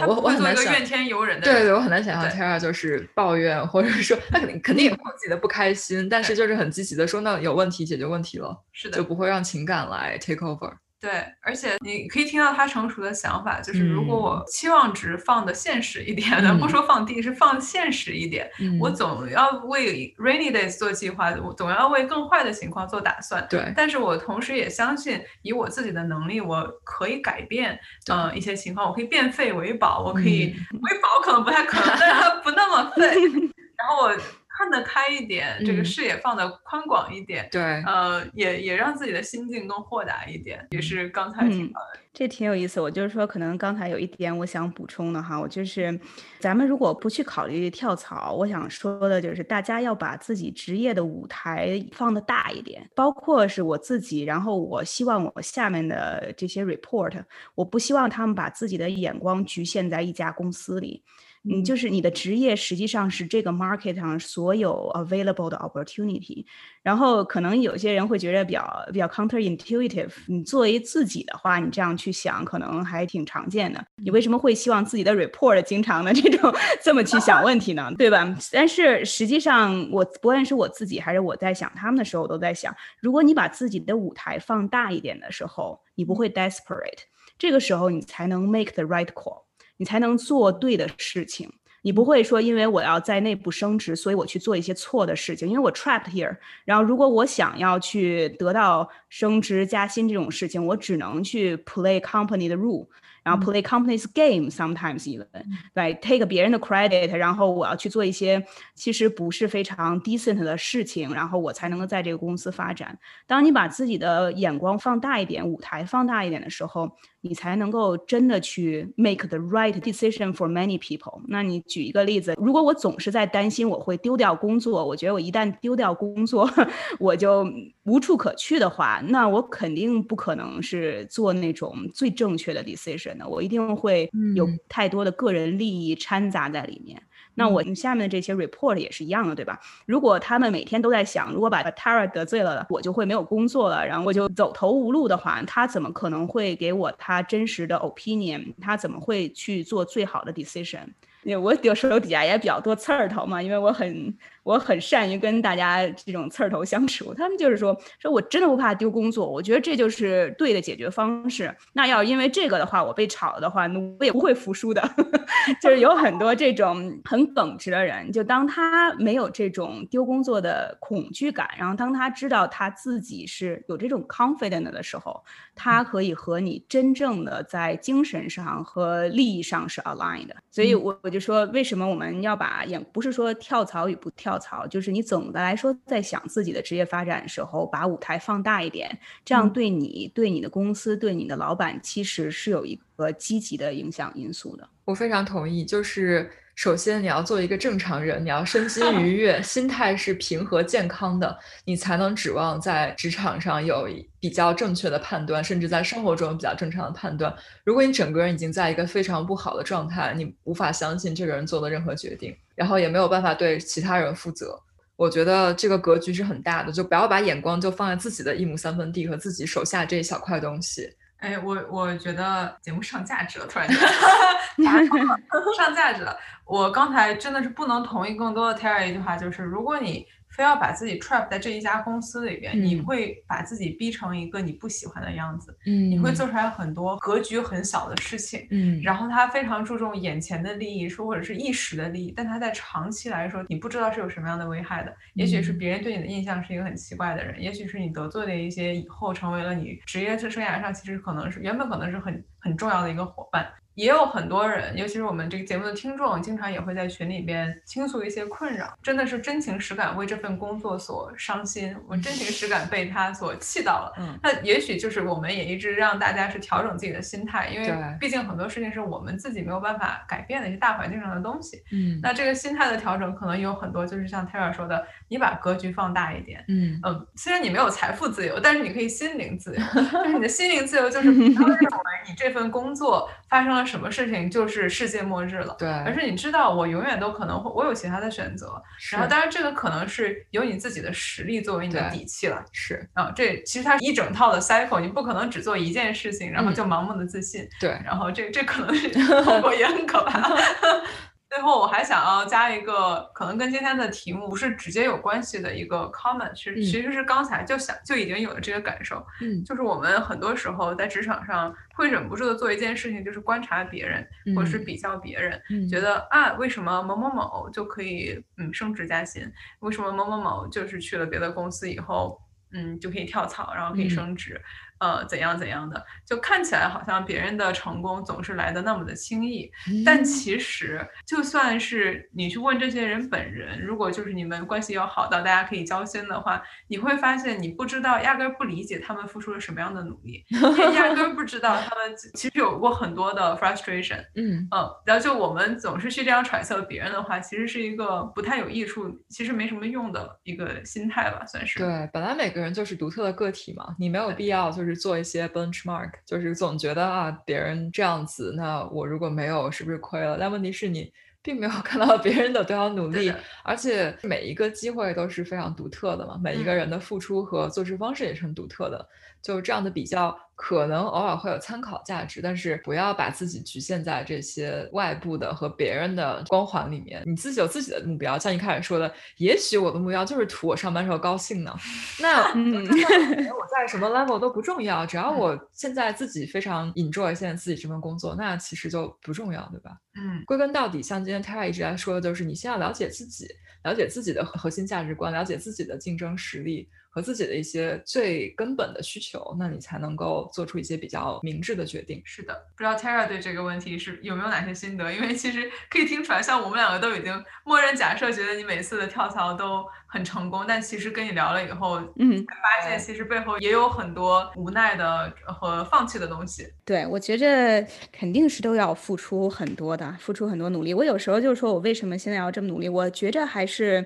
[0.06, 10.72] 我我很难想，怨天尤人的对对，我很难想象 Tara 就是抱怨，或者说他肯定肯定也会自己的不开心，但是就是很积极的说，那有问题解决问题了，是的，就不会让情感来 take over。
[11.04, 23.46] 对，而且你可以听到他成熟的想法，就是如果我期望值放的现实一点咱，不说放低，是放现实一点，我总要为 rainy days 做计划，我总要为更坏的情况做打算。
[23.50, 27.78] 对，但是我同时也相信，以我自己的能力，我可以改变，
[28.10, 33.14] 嗯，一些情况，我可以变废为宝，我可以为宝可能不太可能，但是它不那么废，
[33.76, 34.16] 然后我。
[34.56, 42.80] 看得开一点，这个视野放得宽广一点，对，呃，也也让自己的心境更豁达一点，也是刚才听到的，这挺有意思。
[42.80, 45.98] 我就是说，可能刚才有一点我想补充的哈，我就是，
[46.38, 57.24] 咱们如果不去考虑跳槽，我想说的就是，大家要把自己职业的舞台放得大一点，包括是我自己，然后我希望我下面的这些 report，
[57.56, 61.02] 我不希望他们把自己的眼光局限在一家公司里。
[61.46, 66.44] 嗯，就是你的职业实际上是这个 market 上所有 available 的 opportunity，
[66.82, 70.08] 然后可能有些人会觉得比较比较 counterintuitive。
[70.26, 73.84] 你作为自己的话，你这样去想可能还挺常见的。
[73.96, 76.50] 你为什么会希望自己的 report 经常的 这种
[76.82, 77.92] 这么去想问题呢？
[77.98, 78.34] 对吧？
[78.50, 87.00] 但是实际上，我不论是我自己还是我在想他们的时候，我都在想，如果你把自己的舞台放大一点的时候，你不会 desperate，
[87.38, 89.42] 这个时候你才能 make the right call。
[89.76, 91.52] 你才能做对的事情，
[91.82, 96.36] 你不会说因为我要在内部升职，所以我去做一些错的事情，因为我 trapped here。
[96.64, 102.86] 然后如果我想要去得到升职加薪这种事情，我只能去 play company 的 rule。
[103.22, 105.24] 然后 play company's game sometimes even，
[105.72, 108.44] 对，take 别人的 credit，然后我要去做一些
[108.74, 112.98] 其实不是非常 decent 的事情，然后我才能够在这个公司发展。
[113.26, 116.90] 当你把自己的眼光放大一点，舞台放大一点的时候。
[117.24, 121.22] 你才能够真的去 make the right decision for many people。
[121.26, 126.48] 那你举一个例子，如果我总是在担心我会丢掉工作，我觉得我一旦丢掉工作，
[127.00, 127.50] 我就
[127.84, 137.02] 无处可去的话，那我肯定不可能是做那种最正确的 decision 的，我一定会有太多的个人利益掺杂在里面。
[137.34, 139.60] 那我下面的这些 report 也是一样的，对吧？
[139.86, 148.54] 如果他们每天都在想，如果把 Tara 得罪了，我就会没有工作了，然后我就走投无路的话，他怎么可能会给我他真实的 opinion？
[148.60, 150.86] 他怎么会去做最好的 decision？
[151.24, 154.14] 因为我有手底下也比较多刺儿头嘛，因为我很。
[154.44, 161.50] 我很善于跟大家这种刺儿头相处，他们就是说说我真的不怕丢工作，我觉得这就是对的解决方式。
[161.72, 163.66] 那要因为这个的话，我被炒的话，
[163.98, 164.82] 我也不会服输的。
[165.62, 180.36] 就是有很多这种很耿直的人，就当他没有这种丢工作的恐惧感，然后当他知道他自己是有这种 confident 的时候，他可以和你真正的在精神上和利益上是 aligned 的。
[180.50, 184.24] 所以，我我就说，为什么我们要把眼不是说跳槽与不跳。
[184.24, 194.66] 跳槽就是你总的来说在想自己的职业发展的时候，把舞台放大一点，这样对你、对你的公司、对你的老板，其实是有一个积极的影响因素的。
[194.86, 203.88] 我非常同意，就是首先你要做一个正常人，你要身心 愉悦，心态是平和健康的，你才能指望在职场上有
[204.20, 207.34] 比较正确的判断，甚至在生活中有比较正常的判断。
[207.64, 212.34] 如果你整个人已经在一个非常不好的状态，你无法相信这个人做的任何决定。
[212.54, 214.56] 然后也没有办法对其他人负责，
[214.94, 220.88] 我觉得这个格局是很大的，就不要把眼光就放在自己的一亩三分地和自己手下这一小块东西。
[221.24, 223.76] 哎，我我觉得节目上价值了，突然间
[225.56, 226.16] 上价值了。
[226.44, 230.06] 我刚才真的是不能同意更多的 Terry 一句话，就是如果你。
[230.34, 244.92] 非要把自己 trap 在这一家公司里边，你会把自己逼成一个你不喜欢的样子，嗯，你会做出来很多格局很小的事情，嗯，然后他非常注重眼前的利益，说或者是一时的利益，但他在长期来说，你不知道是有什么样的危害的。
[245.14, 253.46] 也许是别人对你的印象是一个很奇怪的人，也许是你得罪了一些以后成为了你职业生涯上其实可能是原本可能是很很重要的一个伙伴。
[253.74, 263.92] 也有很多人，尤其是我们这个节目的听众，经常也会在群里边倾诉一些困扰，真的是真情实感为这份工作所伤心，我真情实感被他所气到了。
[263.98, 271.60] 嗯，那也许就是我们也一直让大家是调整自己的心态，因为毕竟很多事情是我们自己没有办法改变的一些大环境上的东西。
[271.72, 276.44] 嗯，那这个心态的调整可能有很多，就是像泰尔说的，你把格局放大一点。
[276.46, 279.60] 嗯嗯，虽然你没有财富自由，但是你可以心灵自由，
[279.90, 283.63] 就是你的心灵自由就是不要认为你这份工作发生了。
[283.64, 285.54] 什么事情就是世界末日了？
[285.58, 288.60] 对，而是你知道，我永远都可能会，我有其他的选择。
[288.92, 292.44] 然后，当然这个可能是有你自己的实力作为你的底气了。
[292.52, 297.48] 是啊，这其实它一整套的 cycle，你不可能只做一件事情，然后就盲目的自信。
[297.60, 298.88] 对，然后这这可能是
[299.22, 300.34] 后果也很可怕。
[301.34, 314.06] 最后，我还想要加一个可能跟今天的题目不是直接有关系的一个 comment，其实其实是刚才就想就已经有了这个感受，嗯，就是我们很多时候在职场上会忍不住的做一件事情，就是观察别人
[314.36, 319.28] 或者是比较别人，觉得啊，为什么某某某就可以嗯升职加薪，
[319.58, 322.22] 为什么某某某就是去了别的公司以后，
[322.52, 324.40] 嗯就可以跳槽，然后可以升职。
[324.84, 329.50] 呃，怎样怎样的，就看起来好像别人的成功总是来的那么的轻易，
[329.82, 344.04] 但其实就算是你去问这些人本人，如果就是你们关系要好到大家可以交心的话，你会发现你不知道，压根儿不理解他们付出了什么样的努力， 也压根儿不知道他们其实有过很多的 frustration。
[344.16, 351.58] 嗯嗯，然后就我们总是去这样揣测别人的话，其实是一个不太有益处，其实没什么用的一个心态吧，算是。
[351.58, 354.73] 对，本来每个人就是独特的个体嘛，你没有必要就。
[354.74, 360.16] 就是做一些 benchmark，就是总觉得啊，别人这样子，那我如果没有，是不是亏了？
[360.18, 363.12] 但问题是你并没有 看到别人的多少努力，
[363.44, 368.88] 而且每一个机会都是非常独特的嘛，每一个人的付出和做事方式也是很独特的，
[369.24, 370.16] 就是这样的比较。
[370.36, 377.04] 可能偶尔会有参考价值，但是不要把自己局限在这些外部的和别人的光环里面。
[377.06, 381.56] 你自己有自己的目标，像一开始说的，也许我的目标就是图我上班时候高兴呢。
[382.02, 389.70] 那嗯 我在什么 level 都不重要，只要我现在自己非常 enjoy 现在自己这份工作，那其实就不重要，对吧？
[389.96, 393.28] 嗯，归根到底，像今天 Tara 一直在说的，就是你先要了解自己，
[393.62, 396.68] 了解自己的核心价值观，了解自己的竞争实力。
[396.94, 402.00] 和自己的一些最根本的需求，那你才能够做出一些比较明智的决定。
[402.04, 404.92] 是的，不知道 Tara 对这个问题是有没有哪些心得？
[404.92, 416.46] 因为其实可以听出来，像我们两个都已经默认假设，觉得你每次的跳槽都很成功，但其实跟你聊了以后，嗯，发现其实背后也有很多无奈的和放弃的东西。
[416.64, 420.72] 对，我觉着肯定是都要付出很多的，付出很多努力。
[420.72, 422.68] 我有时候就说我为什么现在要这么努力？
[422.68, 423.84] 我觉着还是。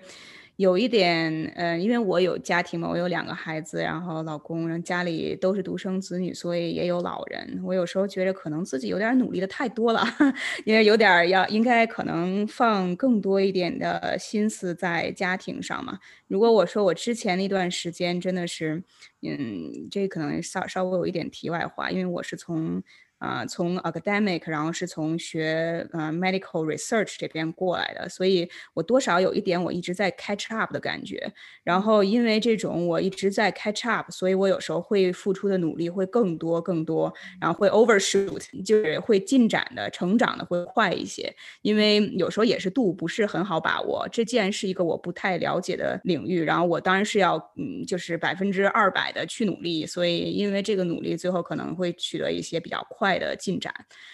[0.59, 7.61] 有一点，呃，因为我有家庭嘛，我有两个孩子，然后老公，然后家里都是独生子女，所以也有老人。
[7.65, 10.03] 我有时候觉得可能自己有点努力的太多了，
[10.67, 15.97] 因为有点要应该可能放更多一点的心思在家庭上嘛。
[16.27, 18.83] 如果我说我之前那段时间真的是，
[19.23, 22.83] 嗯，这可能稍稍微有一点题外话，因为我是从。
[23.19, 31.33] 啊，从 academic，然后是从学呃 medical research 这边过来的，所以我多少有一点我一直在 catch up 的感觉。
[31.65, 41.35] 然后因为这种我一直在 catch up，所以我有时候会付出的努力会更多更多，然后会 overshoot，就是会进展的、成长的会快一些。
[41.63, 44.09] 因为有时候也是度不是很好把握。
[44.13, 49.85] 这既然是一个我不太了解的领域，然后我当然是要嗯，就是百分之二百的去努力。
[49.85, 53.08] 所以因为这个努力，最后可能会取得一些比较快。
[53.09, 53.73] 快的进展，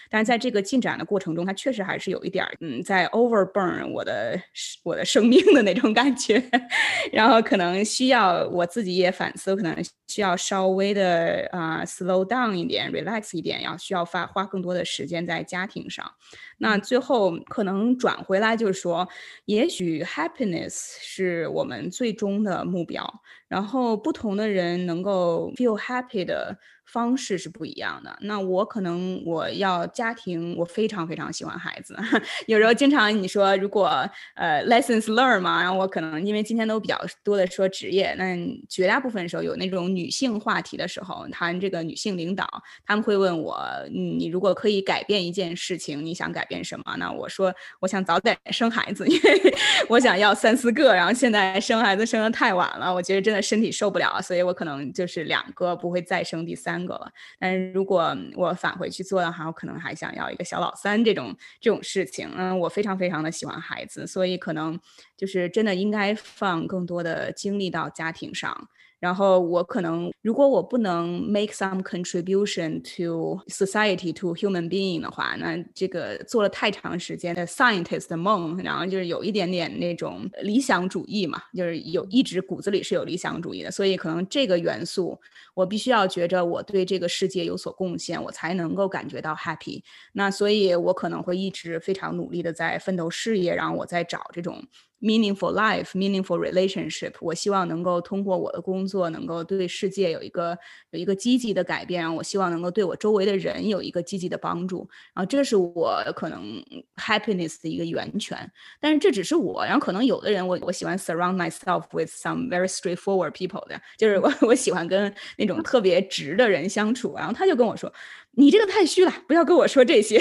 [0.09, 4.39] 但是在这个进展的过程中，它确实还是有一点儿，嗯，在 overburn 我的
[4.83, 6.41] 我的生命的那种感觉，
[7.11, 9.75] 然后可能需要我自己也反思，可能
[10.07, 16.09] 需要稍微的啊 slow down 一点，relax 一点，要需要发花更多的时间在家庭上。
[16.57, 19.05] 那最后可能转回来就是说，
[19.43, 23.05] 也许 happiness 是我们最终的目标，
[23.49, 26.57] 然后不同的人能够 feel happy 的。
[26.95, 28.17] 方式是不一样的。
[28.21, 31.93] 那我可能我要家庭，我非常非常喜欢孩子。
[32.47, 38.37] 有时候经常你说，如果呃 lessons learn 嘛，然后我可能因为今天都比较多的说职业，那
[38.69, 42.47] 绝大部分时候有那种女性话题的时候，谈这个女性领导，
[42.85, 43.59] 他们会问我，
[43.91, 46.95] 你如果可以改变一件事情，你想改变什么？
[46.97, 49.55] 那我说，我想早点 生孩子，因为
[49.89, 56.84] 我想要三四个，然后现在生孩子生的太晚了，我觉得真的身体受不了，所以我可能就是两个，不会再生第三。
[56.93, 62.31] 了，但是如果我返回去做的话，我可能还想要一个小老三这种这种事情。
[62.35, 64.79] 嗯，我非常非常的喜欢孩子，所以可能
[65.17, 68.69] 就是真的应该放更多的精力到家庭上。
[68.99, 85.19] 然后我可能，如果我不能 make some contribution to society to human being 的话，那这个做了太长时间的 scientist 的梦，然后就是有一点点那种理想主义嘛，就是有一直骨子里是有理想主义的，所以可能这个元素
[85.53, 89.83] 我必须要觉着我对这个世界有所贡献，我才能够感觉到 happy。
[90.13, 94.63] 那所以我可能会一直非常努力的在奋斗事业，然后我在找这种。
[95.05, 97.13] Meaningful life, meaningful relationship。
[97.21, 100.57] 我希望能够通过我的工作，能够对世界有一个
[100.89, 102.15] 有一个积极的改变。
[102.15, 104.89] 我希望能够对我周围的人有一个积极的帮助。
[105.13, 106.63] 然后这是我可能
[106.95, 108.51] happiness 的一个源泉。
[108.79, 109.63] 但是这只是我。
[109.63, 117.13] 然后可能有的人，我我喜欢 surround myself with some very straightforward people 的，就是我 我喜欢跟那种特别直的人相处。
[117.15, 117.91] 然后他就跟我说。
[118.37, 120.19] 你这个太虚了，不要跟我说这些。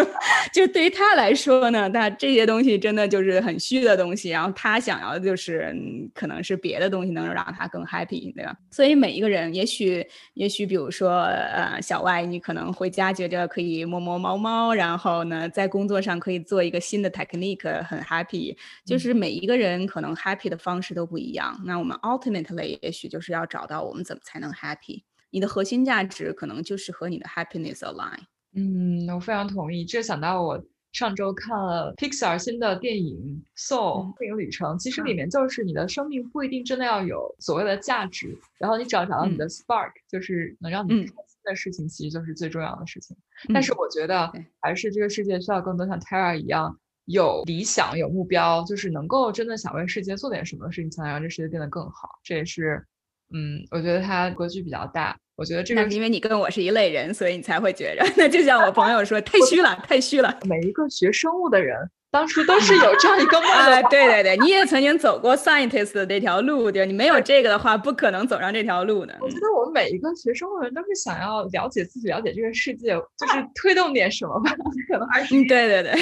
[0.52, 4.30] 就对于他来说呢，那这些东西真的就是很虚的东西。
[4.30, 5.74] 然后他想要的就是，
[6.14, 8.56] 可能是别的东西能让他更 happy，对吧？
[8.70, 10.04] 所以每一个人，也许，
[10.34, 18.56] 也许，比如说，呃，小外，你可能回家觉得可以摸摸猫猫，然后呢，在工作上可以做一个新的 technique，很 happy。
[18.86, 21.60] 就是每一个人可能 happy 的方式都不一样。
[21.66, 25.02] 那我们 ultimately 也许就是要找到我们怎么才能 happy。
[25.30, 28.18] 你的核心价值可能就是和你的 happiness align。
[28.54, 29.84] 嗯，我非常同意。
[29.84, 30.60] 这想到我
[30.92, 43.16] 上周看了 Pixar 新的电影《Soul 电影旅程》，其实里面就是你的生命不一定真的要有所谓的价值，然后你只要找到你的 spark，就是能让你开心的事情，其实就是最重要的事情。
[43.54, 52.18] 但是我觉得还是这个世界需要更多像 Tara 一样有理想、有目标，就是能够真的想为世界做点什么事情，才能让这世界变得更好。
[52.24, 52.84] 这也是。
[53.32, 55.16] 嗯，我觉得他格局比较大。
[55.36, 58.04] 我觉得这个因为你跟我是一类人，所以你才会觉着。
[58.16, 60.38] 那就像我朋友说，太虚了，太虚了。
[60.44, 61.76] 每一个学生物的人。
[62.12, 66.84] 当初都是有这样一个梦的， 对对对，你也曾经走过 scientist 的这条路，对？
[66.84, 69.16] 你没有这个的话，不可能走上这条路的。
[69.20, 74.50] 我觉得我们每一个学生的人都是想要了解自己，了解这个世界，就是 推动点什么吧。
[74.90, 75.94] 可能还是对对对。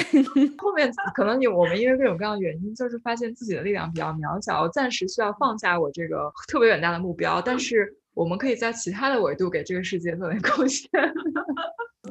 [0.57, 10.89] 后面可能你我们因为各种各样的原因，就是发现自己的力量比较渺小，暂时需要放下我这个特别远大的目标，但是我们可以在其他的维度给这个世界做点贡献。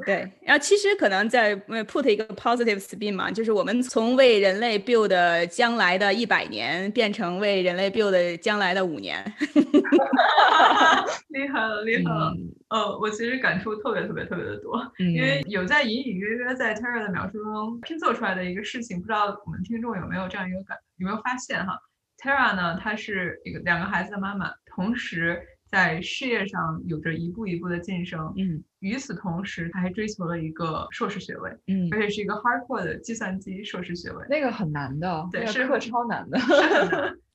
[0.04, 9.24] 对，然后其实可能在 put 一个 positive spin 嘛，就是我们从为人类 build 将来的一百年，变成为人类 build 将来的五年。
[11.28, 12.32] 厉害了，厉害了。
[12.68, 21.78] 呃，我其实感触特别特别特别的多，因为有在隐隐约约在 Tara 的描述中拼凑出来的一个事情，不知道我们听众有没有这样一个感，有没有发现哈
[22.22, 25.40] ？Tara 呢，她是一个两个孩子的妈妈，同时。
[25.70, 36.38] 在事业上有着一步一步的晋升，嗯，与此同时，他还追求了一个硕士学位，嗯，而且是一个 hardcore 的计算机硕士学位，那个很难的，对，是课超难的，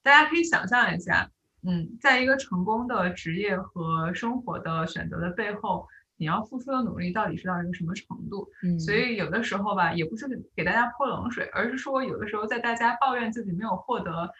[0.01, 1.29] 大家可以想象一下，
[1.67, 5.87] 嗯，在一个成功的职业和生活的选择的背后。
[6.23, 8.49] 你要付出的努力到底是到一个什么程度？
[8.63, 14.31] 嗯，所以有的时候吧，也不是给大家泼冷水，而是说有的时候在大家抱怨自己没有获得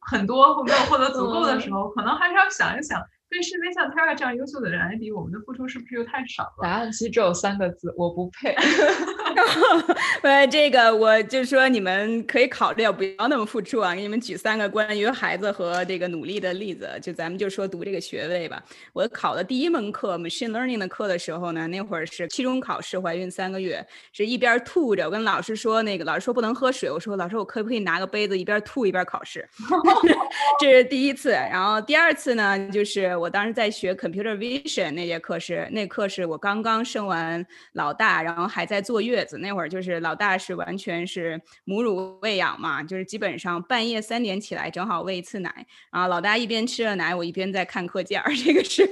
[0.00, 3.00] 很多或没有获得足够的时候，可能还是要想一想。
[3.30, 6.62] 跟身边像 Tara 这样优秀的人来比，我们的付出是不是又太少了？
[6.62, 8.54] 答案其实只有三个字：我不配。
[10.22, 13.94] 呃，这个我就说你们可以考虑，不要那么付出啊。
[13.94, 16.88] 给你们举三个关于孩子和这个努力的例子。
[17.02, 18.62] 就咱们就说读这个学位吧。
[18.94, 29.46] 我考的第一门课 machine learning 的课的时候呢，那会儿是期中考试，怀孕三个月，是一边吐着，我跟老师说，那个老师说不能喝水，我说老师我可不可以拿个杯子一边吐一边考试？
[30.58, 31.30] 这是第一次。
[31.30, 33.17] 然后第二次呢，就是。
[33.18, 48.88] 我当时在学 computer vision 那节课是那课是我刚刚生完老大，然后还在坐月子那会儿，就是老大是完全是母乳喂养嘛，就是基本上半夜三点起来正好喂一次奶，然后老大一边吃着奶，我一边在看课件儿，这个是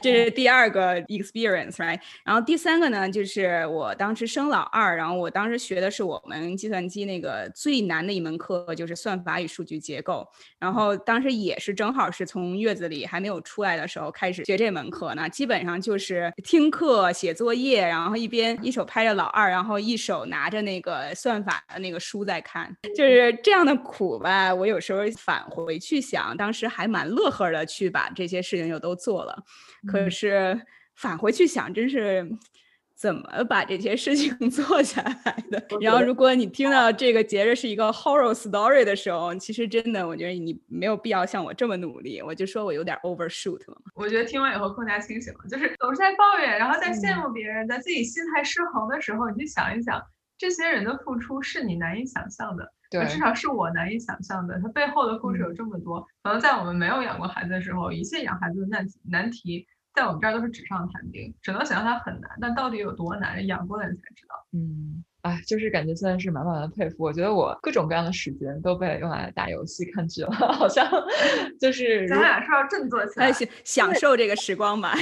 [0.00, 2.00] 这是第二个 experience，right？
[2.24, 10.26] 然后第三个呢，就是我当时生老二，然后我当时学的是我们计算机那个最难的一门课，就是算法与数据结构，
[10.58, 13.57] 然后当时也是正好是从月子里还没有出。
[13.58, 24.54] 出来的时候开始学这门课呢，基本上就是听课、写作业，然后一边一手拍着老二，然后一手拿着那个算法的那个书在看，就是这样的苦吧。
[24.54, 29.36] 我有时候返回去想，当时还蛮乐呵的，去把这些事情又都做了。
[29.90, 30.60] 可是
[30.94, 32.30] 返回去想，真是。
[32.98, 35.64] 怎么把这些事情 做下来的？
[35.80, 42.20] 然后，如果你听到这个节日是一个 horror story 的时候，其实真的，我觉得你没有必要像我这么努力。
[42.20, 43.80] 我就说我有点 overshoot 了。
[43.94, 50.02] 我觉得听完以后更加清醒了，就是总是在抱怨，然后在羡慕别人，在自己心态失衡的时候，你去想一想，
[50.36, 54.58] 这些人的付出是你难以想象的，对，至少是我难以想象的。
[54.60, 59.64] 他背后的故事有这么多，可能在我们没有养过孩子的时候，一切养孩子的难难题。
[59.98, 64.46] 在我们这儿都是纸上谈兵，只能想象它很难，但到底有多难，养过的人才知道。
[64.52, 65.04] 嗯。
[65.22, 67.02] 哎，就是感觉现在是满满的佩服。
[67.02, 70.88] 我觉得我各种各样的时间都被用来打游戏、看剧了， 好像
[71.60, 74.94] 就是咱俩是要振作起来，享享受这个时光吧，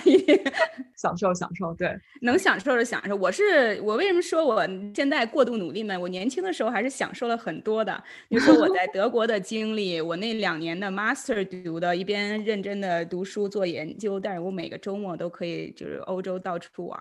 [0.97, 3.15] 享受享受，对，能享受就享受。
[3.15, 6.01] 我是我为什么说我现在过度努力呢？
[6.01, 8.03] 我年轻的时候还是享受了很多的。
[8.29, 16.99] 比如说我在德国的经历，我那两年的 master 读的，一边认真的读书做研究，但是我每个周末都可以就是欧洲到处玩。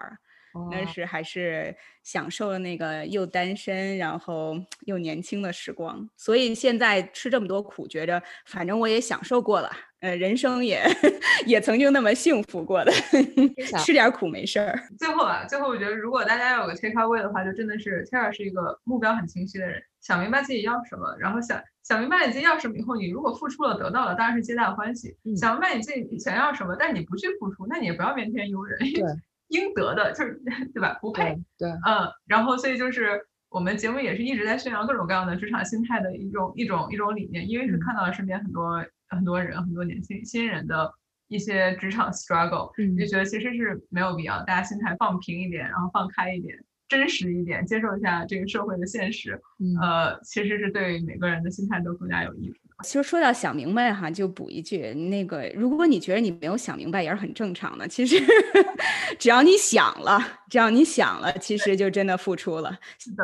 [0.70, 9.70] 那是还是享受了那个又单身然后 又年轻的时光，所以现在吃这么多苦，觉着反正我也享受过了，
[10.02, 10.84] 呃，人生也
[11.46, 12.92] 也曾经那么幸福过的，
[13.78, 14.80] 吃点苦没事儿。
[14.98, 25.16] 最后啊，最后我觉得如果大家有个 take away 的话，就真的是 Tara 是一个目标很清晰的人，想明白自己要什么，然后想想明白你自己要什么以后，你如果付出了得到了，当然是皆大欢喜。
[25.38, 28.80] 想明白你自己想要什么，但你不去付出，那你也不要怨天尤人。
[28.94, 29.04] 对。
[29.50, 30.42] 应得的，就是
[30.74, 30.98] 对吧？
[31.02, 40.92] 不配，对，嗯，然后所以就是我们节目也是一直在宣扬各种各样的职场心态的一种一种一种理念，因为是看到了身边很多很多人很多年轻新人的
[41.28, 49.40] 一些职场 struggle，就觉得其实是没有必要，大家心态放平一点，然后放开一点，真实一点，接受一下这个社会的现实，
[49.82, 52.58] 呃，其实是对每个人的心态都更加有益处。
[52.84, 57.88] 其实说到想明白哈，就补一句，那个如果你觉得你没有想明白，也是很正常的。
[57.88, 58.22] 其实
[59.18, 60.20] 只要你想了，
[60.50, 62.78] 只要你想了，其实就真的付出了。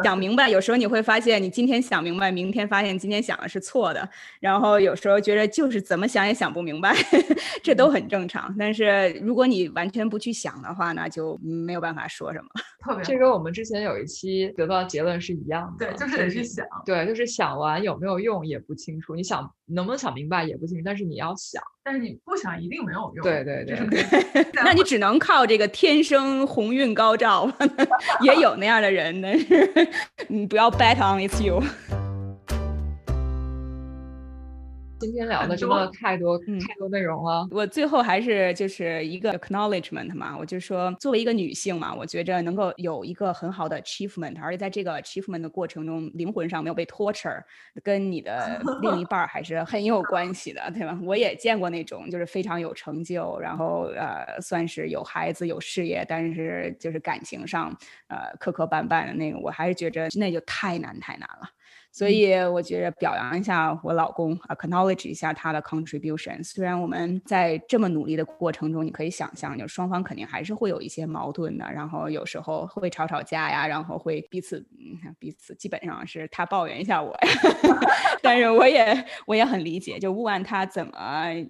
[0.06, 4.10] 想明白，有时候你会发现，你今天想明白，明天发现今天想的是错的。
[4.40, 6.96] 然后有时候觉得就是怎么想也想不明白，
[7.62, 8.56] 这都很正常。
[8.58, 12.48] 但是如果你完全不去想的话，那就没有办法说什么。
[12.82, 15.86] 特别，这跟我们之前有一期得到的结论是一样的。
[15.86, 16.66] 对，就是得去想。
[16.86, 19.14] 对，就是想完有没有用也不清楚。
[19.14, 19.41] 你想。
[19.68, 23.24] 能不能想明白也不行，但是你要想，但是你不想一定没有用。
[23.24, 27.52] 对对对， 那你只能靠这个天生鸿运高照，
[28.22, 29.46] 也有那样的人，但是
[30.28, 31.62] 你不要 bet on it's you。
[35.02, 37.48] 今天聊的真的太多太多内容了。
[37.50, 47.42] 我最后还是就是一个 acknowledgement 嘛，我就说作为一个女性嘛，我觉着能够有一个很好的 achievement，而且在这个 achievement 的过程中，灵魂上没有被 torture，
[47.84, 50.96] 跟你的另一半还是很有关系的，对吧？
[51.02, 57.76] 我也见过那种就是非常有成就，然后呃算是有孩子有事业，但是就是感情上
[58.08, 61.50] 呃磕磕绊绊的那个，我还是觉着那就太难太难了。
[61.92, 66.42] 所以我觉得表扬一下我老公，acknowledge 一下他的 contribution。
[66.44, 77.14] 虽然我们在这么努力的过程中，你可以想象，就双方肯定还是会有一些矛盾的，然后有时候会吵吵架呀，然后会彼此，嗯，彼此基本上是他抱怨一下我，
[78.24, 80.94] 但是我也我也很理解，就不管他怎么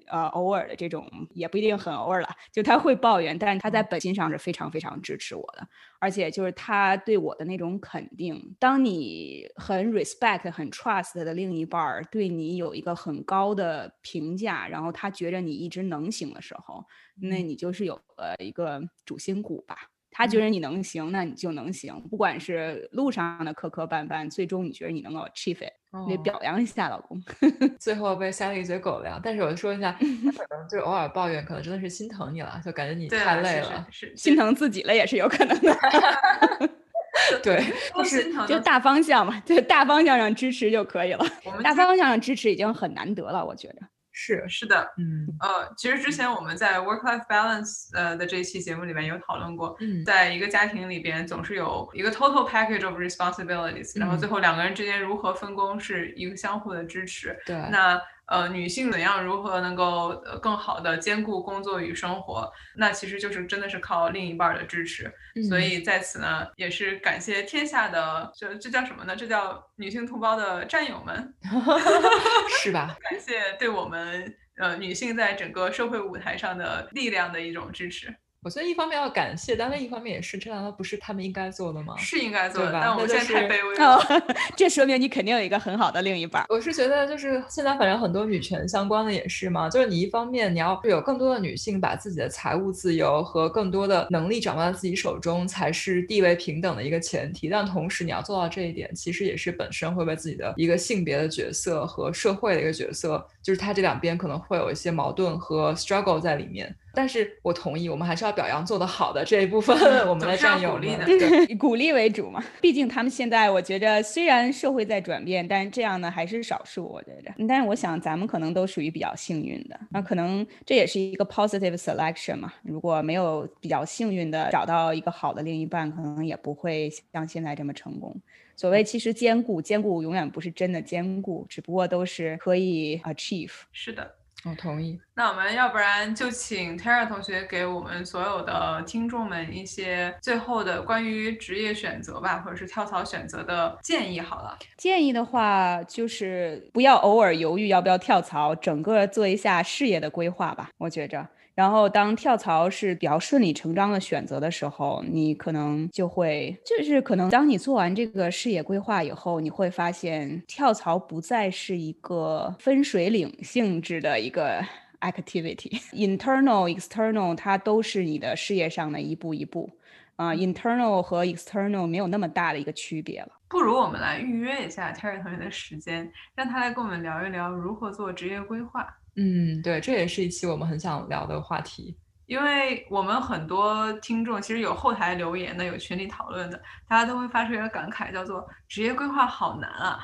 [0.08, 5.68] 呃偶尔的这种也不一定很偶尔了，就他会抱怨，但是他在本心上是非常非常支持我的。
[6.02, 16.84] 而且就是他对我的那种肯定，当你很 respect、很 trust 的另一半儿对你有一个很高的评价，然后他觉着你一直能行的时候，
[17.22, 19.78] 那你就是有了一个主心骨吧。
[20.10, 21.94] 他觉得你能行，那你就能行。
[22.10, 25.72] 不管是路上的磕磕绊绊，最终你觉得你能够 achieve it，
[26.08, 27.22] 得表扬一下老公。
[27.80, 35.78] 最后被塞了一嘴狗粮，但是我说一下， 他可能就是偶尔抱怨，可能真的是心疼你了，就感觉你太累了，是心疼自己了也是有可能的。
[37.44, 37.64] 对，
[37.94, 41.26] 就是就大方向嘛，就大方向上支持就可以了。
[41.64, 43.82] 大方向上支持已经很难得了，我觉得。
[44.12, 57.38] 是是的，嗯呃，其实之前我们在 work life balance 呃的这一期节目里面有讨论过，在一个家庭里边总是有一个 total package of responsibilities，然后最后两个人之间如何分工是一个相互的支持。
[57.46, 58.02] 对，那。
[58.32, 62.50] 呃，女性怎样如何能够更好的兼顾工作与生活？
[62.78, 65.14] 那其实就是真的是靠另一半的支持。
[65.50, 69.14] 所以在此呢，也是感谢天下的这这叫什么呢？
[69.18, 71.36] 这叫女性同胞的战友们
[72.64, 72.96] 是吧？
[73.10, 78.16] 感谢对我们呃女性在整个社会舞台上的力量的一种支持。
[78.44, 81.94] 我觉得一方面要感谢，但另一方面也是，这难道不是他们应该做的吗？
[81.96, 84.04] 是应该做的，但我们现在太卑微了。
[84.58, 86.44] 这说明你肯定有一个很好的另一半。
[86.50, 97.48] 我是觉得，就是现在反正很多女权相关的也是嘛，就是你一方面你要有更多的女性把自己的财务自由和更多的能力掌握在自己手中，才是地位平等的一个前提。
[97.48, 106.76] 但同时你要做到这一点，其实也是本身会被自己的一个性别的角色和社会的一个角色，就是它这两边可能会有一些矛盾和 struggle 在里面。
[106.94, 109.76] 但是我同意，我们还是要表扬做得好的这一部分，
[110.08, 112.44] 我们的战友们，对， 鼓励为主嘛。
[112.60, 117.32] 毕竟他们现在，我觉着虽然社会在转变，但是这样呢还是少数，我觉着。
[117.48, 122.54] 但是我想咱们可能都属于比较幸运的，那可能这也是一个 positive selection 嘛。
[122.64, 128.16] 如果没有比较幸运的找到一个好的另一半，可能也不会像现在这么成功。
[128.58, 133.52] 所谓其实兼顾，兼顾永远不是真的兼顾，只不过都是可以 achieve。
[133.72, 134.16] 是的。
[134.44, 135.00] 我同意。
[135.14, 144.20] 那我们要不然就请 Tara 同学给我们所有的听众们一些最后的关于职业选择吧，或者是跳槽选择的建议。
[144.20, 150.70] 好了，建议的话就是不要偶尔犹豫要不要跳槽，整个做一下事业的规划吧。
[150.78, 151.28] 我觉着。
[151.54, 164.64] 然后，当跳槽是比较顺理成章的选择的时候，你可能就会，就是可能当你做完这个事业规划以后，你会发现跳槽不再是一个分水岭性质的一个
[165.02, 169.70] activity，internal、external 它都是你的事业上的一步一步，
[170.16, 173.30] 啊，internal 和 external 没有那么大的一个区别了。
[173.50, 178.88] 不如我们来预约一下 Terry 同学的时间，让他来跟我们聊一聊如何做职业规划。
[179.16, 181.98] 嗯，对，这也是一期我们很想聊的话题。
[182.28, 186.58] 因为我们很多听众其实有后台留言的，有群里讨论的，
[186.88, 190.00] 大家都会发出一个感慨，叫做职业规划好难啊！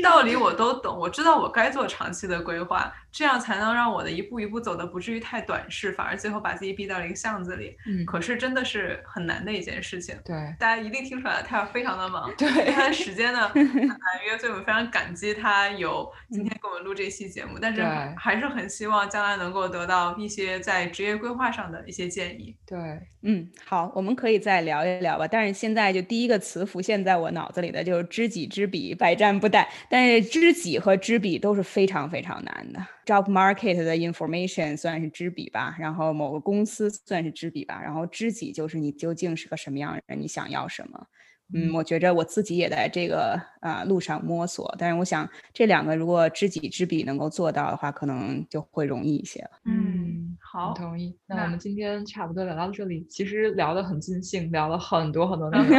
[0.00, 7.76] 道理我都懂，我知道我该做长期的规划，这样才能让我的一步一步走的不至于太短视，反而最后把自己逼到了一个巷子里。
[7.86, 10.14] 嗯，可是真的是很难的一件事情。
[10.24, 17.82] 对，大家一定听出来，他非常的忙，对他的时间呢 很难约，所以我们非常感激他有今天给我们录这期节目，但是
[18.16, 22.56] 还是很希望将来能够得到一些在职业规划上的一些建议。
[22.66, 22.78] 对，
[23.22, 25.26] 嗯，好，我们可以再聊一聊吧。
[25.26, 29.66] 但是现在就第一个词浮现在我脑子里的就是知己知彼，百战不殆。
[29.88, 32.86] 但是知己和知彼都是非常非常难的。
[33.08, 41.06] Job market 的 information 算是知彼吧，然后某个公司算是知彼吧，然后知己就是你究竟是个什么样的人，你想要什么。
[41.54, 49.52] 嗯，我觉着我自己也在这个啊路上摸索，但是我想这两个如果知己知彼能够做到的话，可能就会容易一些了。
[49.64, 50.27] 嗯。
[50.50, 51.14] 好，同意。
[51.26, 55.76] 那我们今天差不多聊到这里，其实聊得很尽兴，聊了很多很多内容，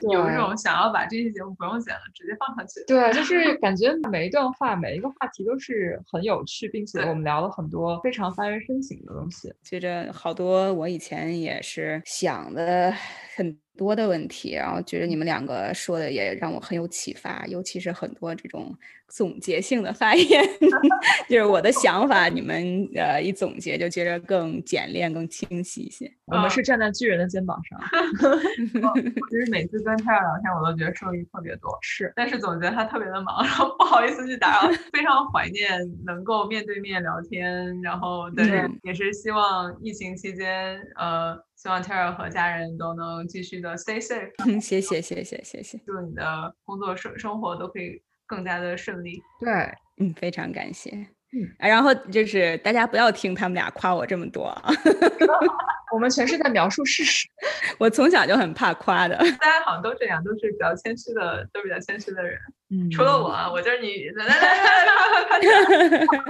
[0.10, 2.82] 有一种想要把这期节目不用剪了，直接放上去。
[2.86, 9.52] 对，就是感觉每一段话、每一个话题都是很有趣，并且我们聊了很多非常发人深省的东西。
[9.62, 12.94] 觉着好多我以前也是想的
[13.36, 13.58] 很。
[13.74, 18.76] 多的问题，然后觉得你们两个说的也让我很有启发，尤其是很多这种
[19.08, 20.44] 总结性的发言，
[21.26, 26.12] 就是我的想法，你们呃一总结就觉得更简练、更清晰一些。
[26.26, 27.80] 我们是站在巨人的肩膀上。
[29.30, 31.70] 其实每次跟泰尔聊天，我都觉得受益特别多。
[31.80, 34.70] 是，但是总觉得他特别的忙，然后不好意思去打扰。
[34.92, 35.70] 非常怀念
[36.04, 41.42] 能够面对面聊天，然后但是也是希望疫情期间，呃。
[41.62, 44.60] 希望 Tara 和家人都能继续的 stay safe。
[44.60, 49.22] 谢谢谢谢谢谢，祝你的工作生生活都可以更加的顺利。
[49.38, 49.48] 对，
[49.98, 50.90] 嗯，非常感谢。
[50.90, 54.72] 嗯，然后就是大家不要听他们俩夸我这么多啊。
[55.94, 57.28] 我们全是在描述事实。
[57.78, 62.40] 我从小就很怕夸的，大家好像都这样，都是比较谦虚的，都比较谦虚的人。
[62.72, 64.08] 嗯，除了我，我就是你。
[64.16, 64.40] 来来来
[65.28, 66.24] 来，开开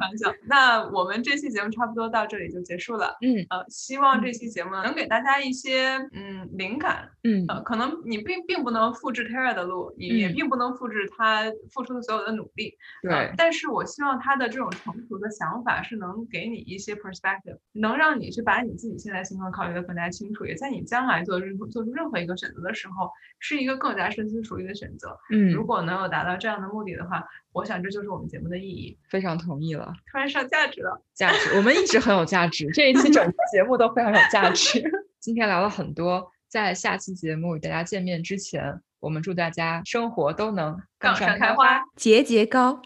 [0.00, 0.32] 玩笑。
[0.46, 3.16] 那我们这期节目差不多到这里就结束了。
[3.22, 7.08] 嗯，呃，希望这期节目能给大家一些嗯灵感。
[7.22, 12.76] 嗯，呃，可能你并并不能复制 Tara 的路，你也并不能复制他付出的所有的努力。
[13.02, 13.32] 对。
[13.36, 18.98] 但是我希望他的这种成熟的想法是能给你一些 perspective，能让你去把你自己。
[18.98, 25.16] 现在情况考虑的更加清楚，也在你将来做任做出任何一个选择的时候，是一个更加深思熟虑的选择。
[25.30, 27.22] 嗯，如果能有达到这样的目的的话，
[27.52, 28.98] 我想这就是我们节目的意义。
[29.10, 34.82] 非常同意了，突然上价值了，价值，我们一直很有价值，这一期整期节目都非常有价值。
[35.20, 42.80] 今天聊了很多，在下期节目与大家见面之前，我们祝大家生活都能杠上开花，节节高。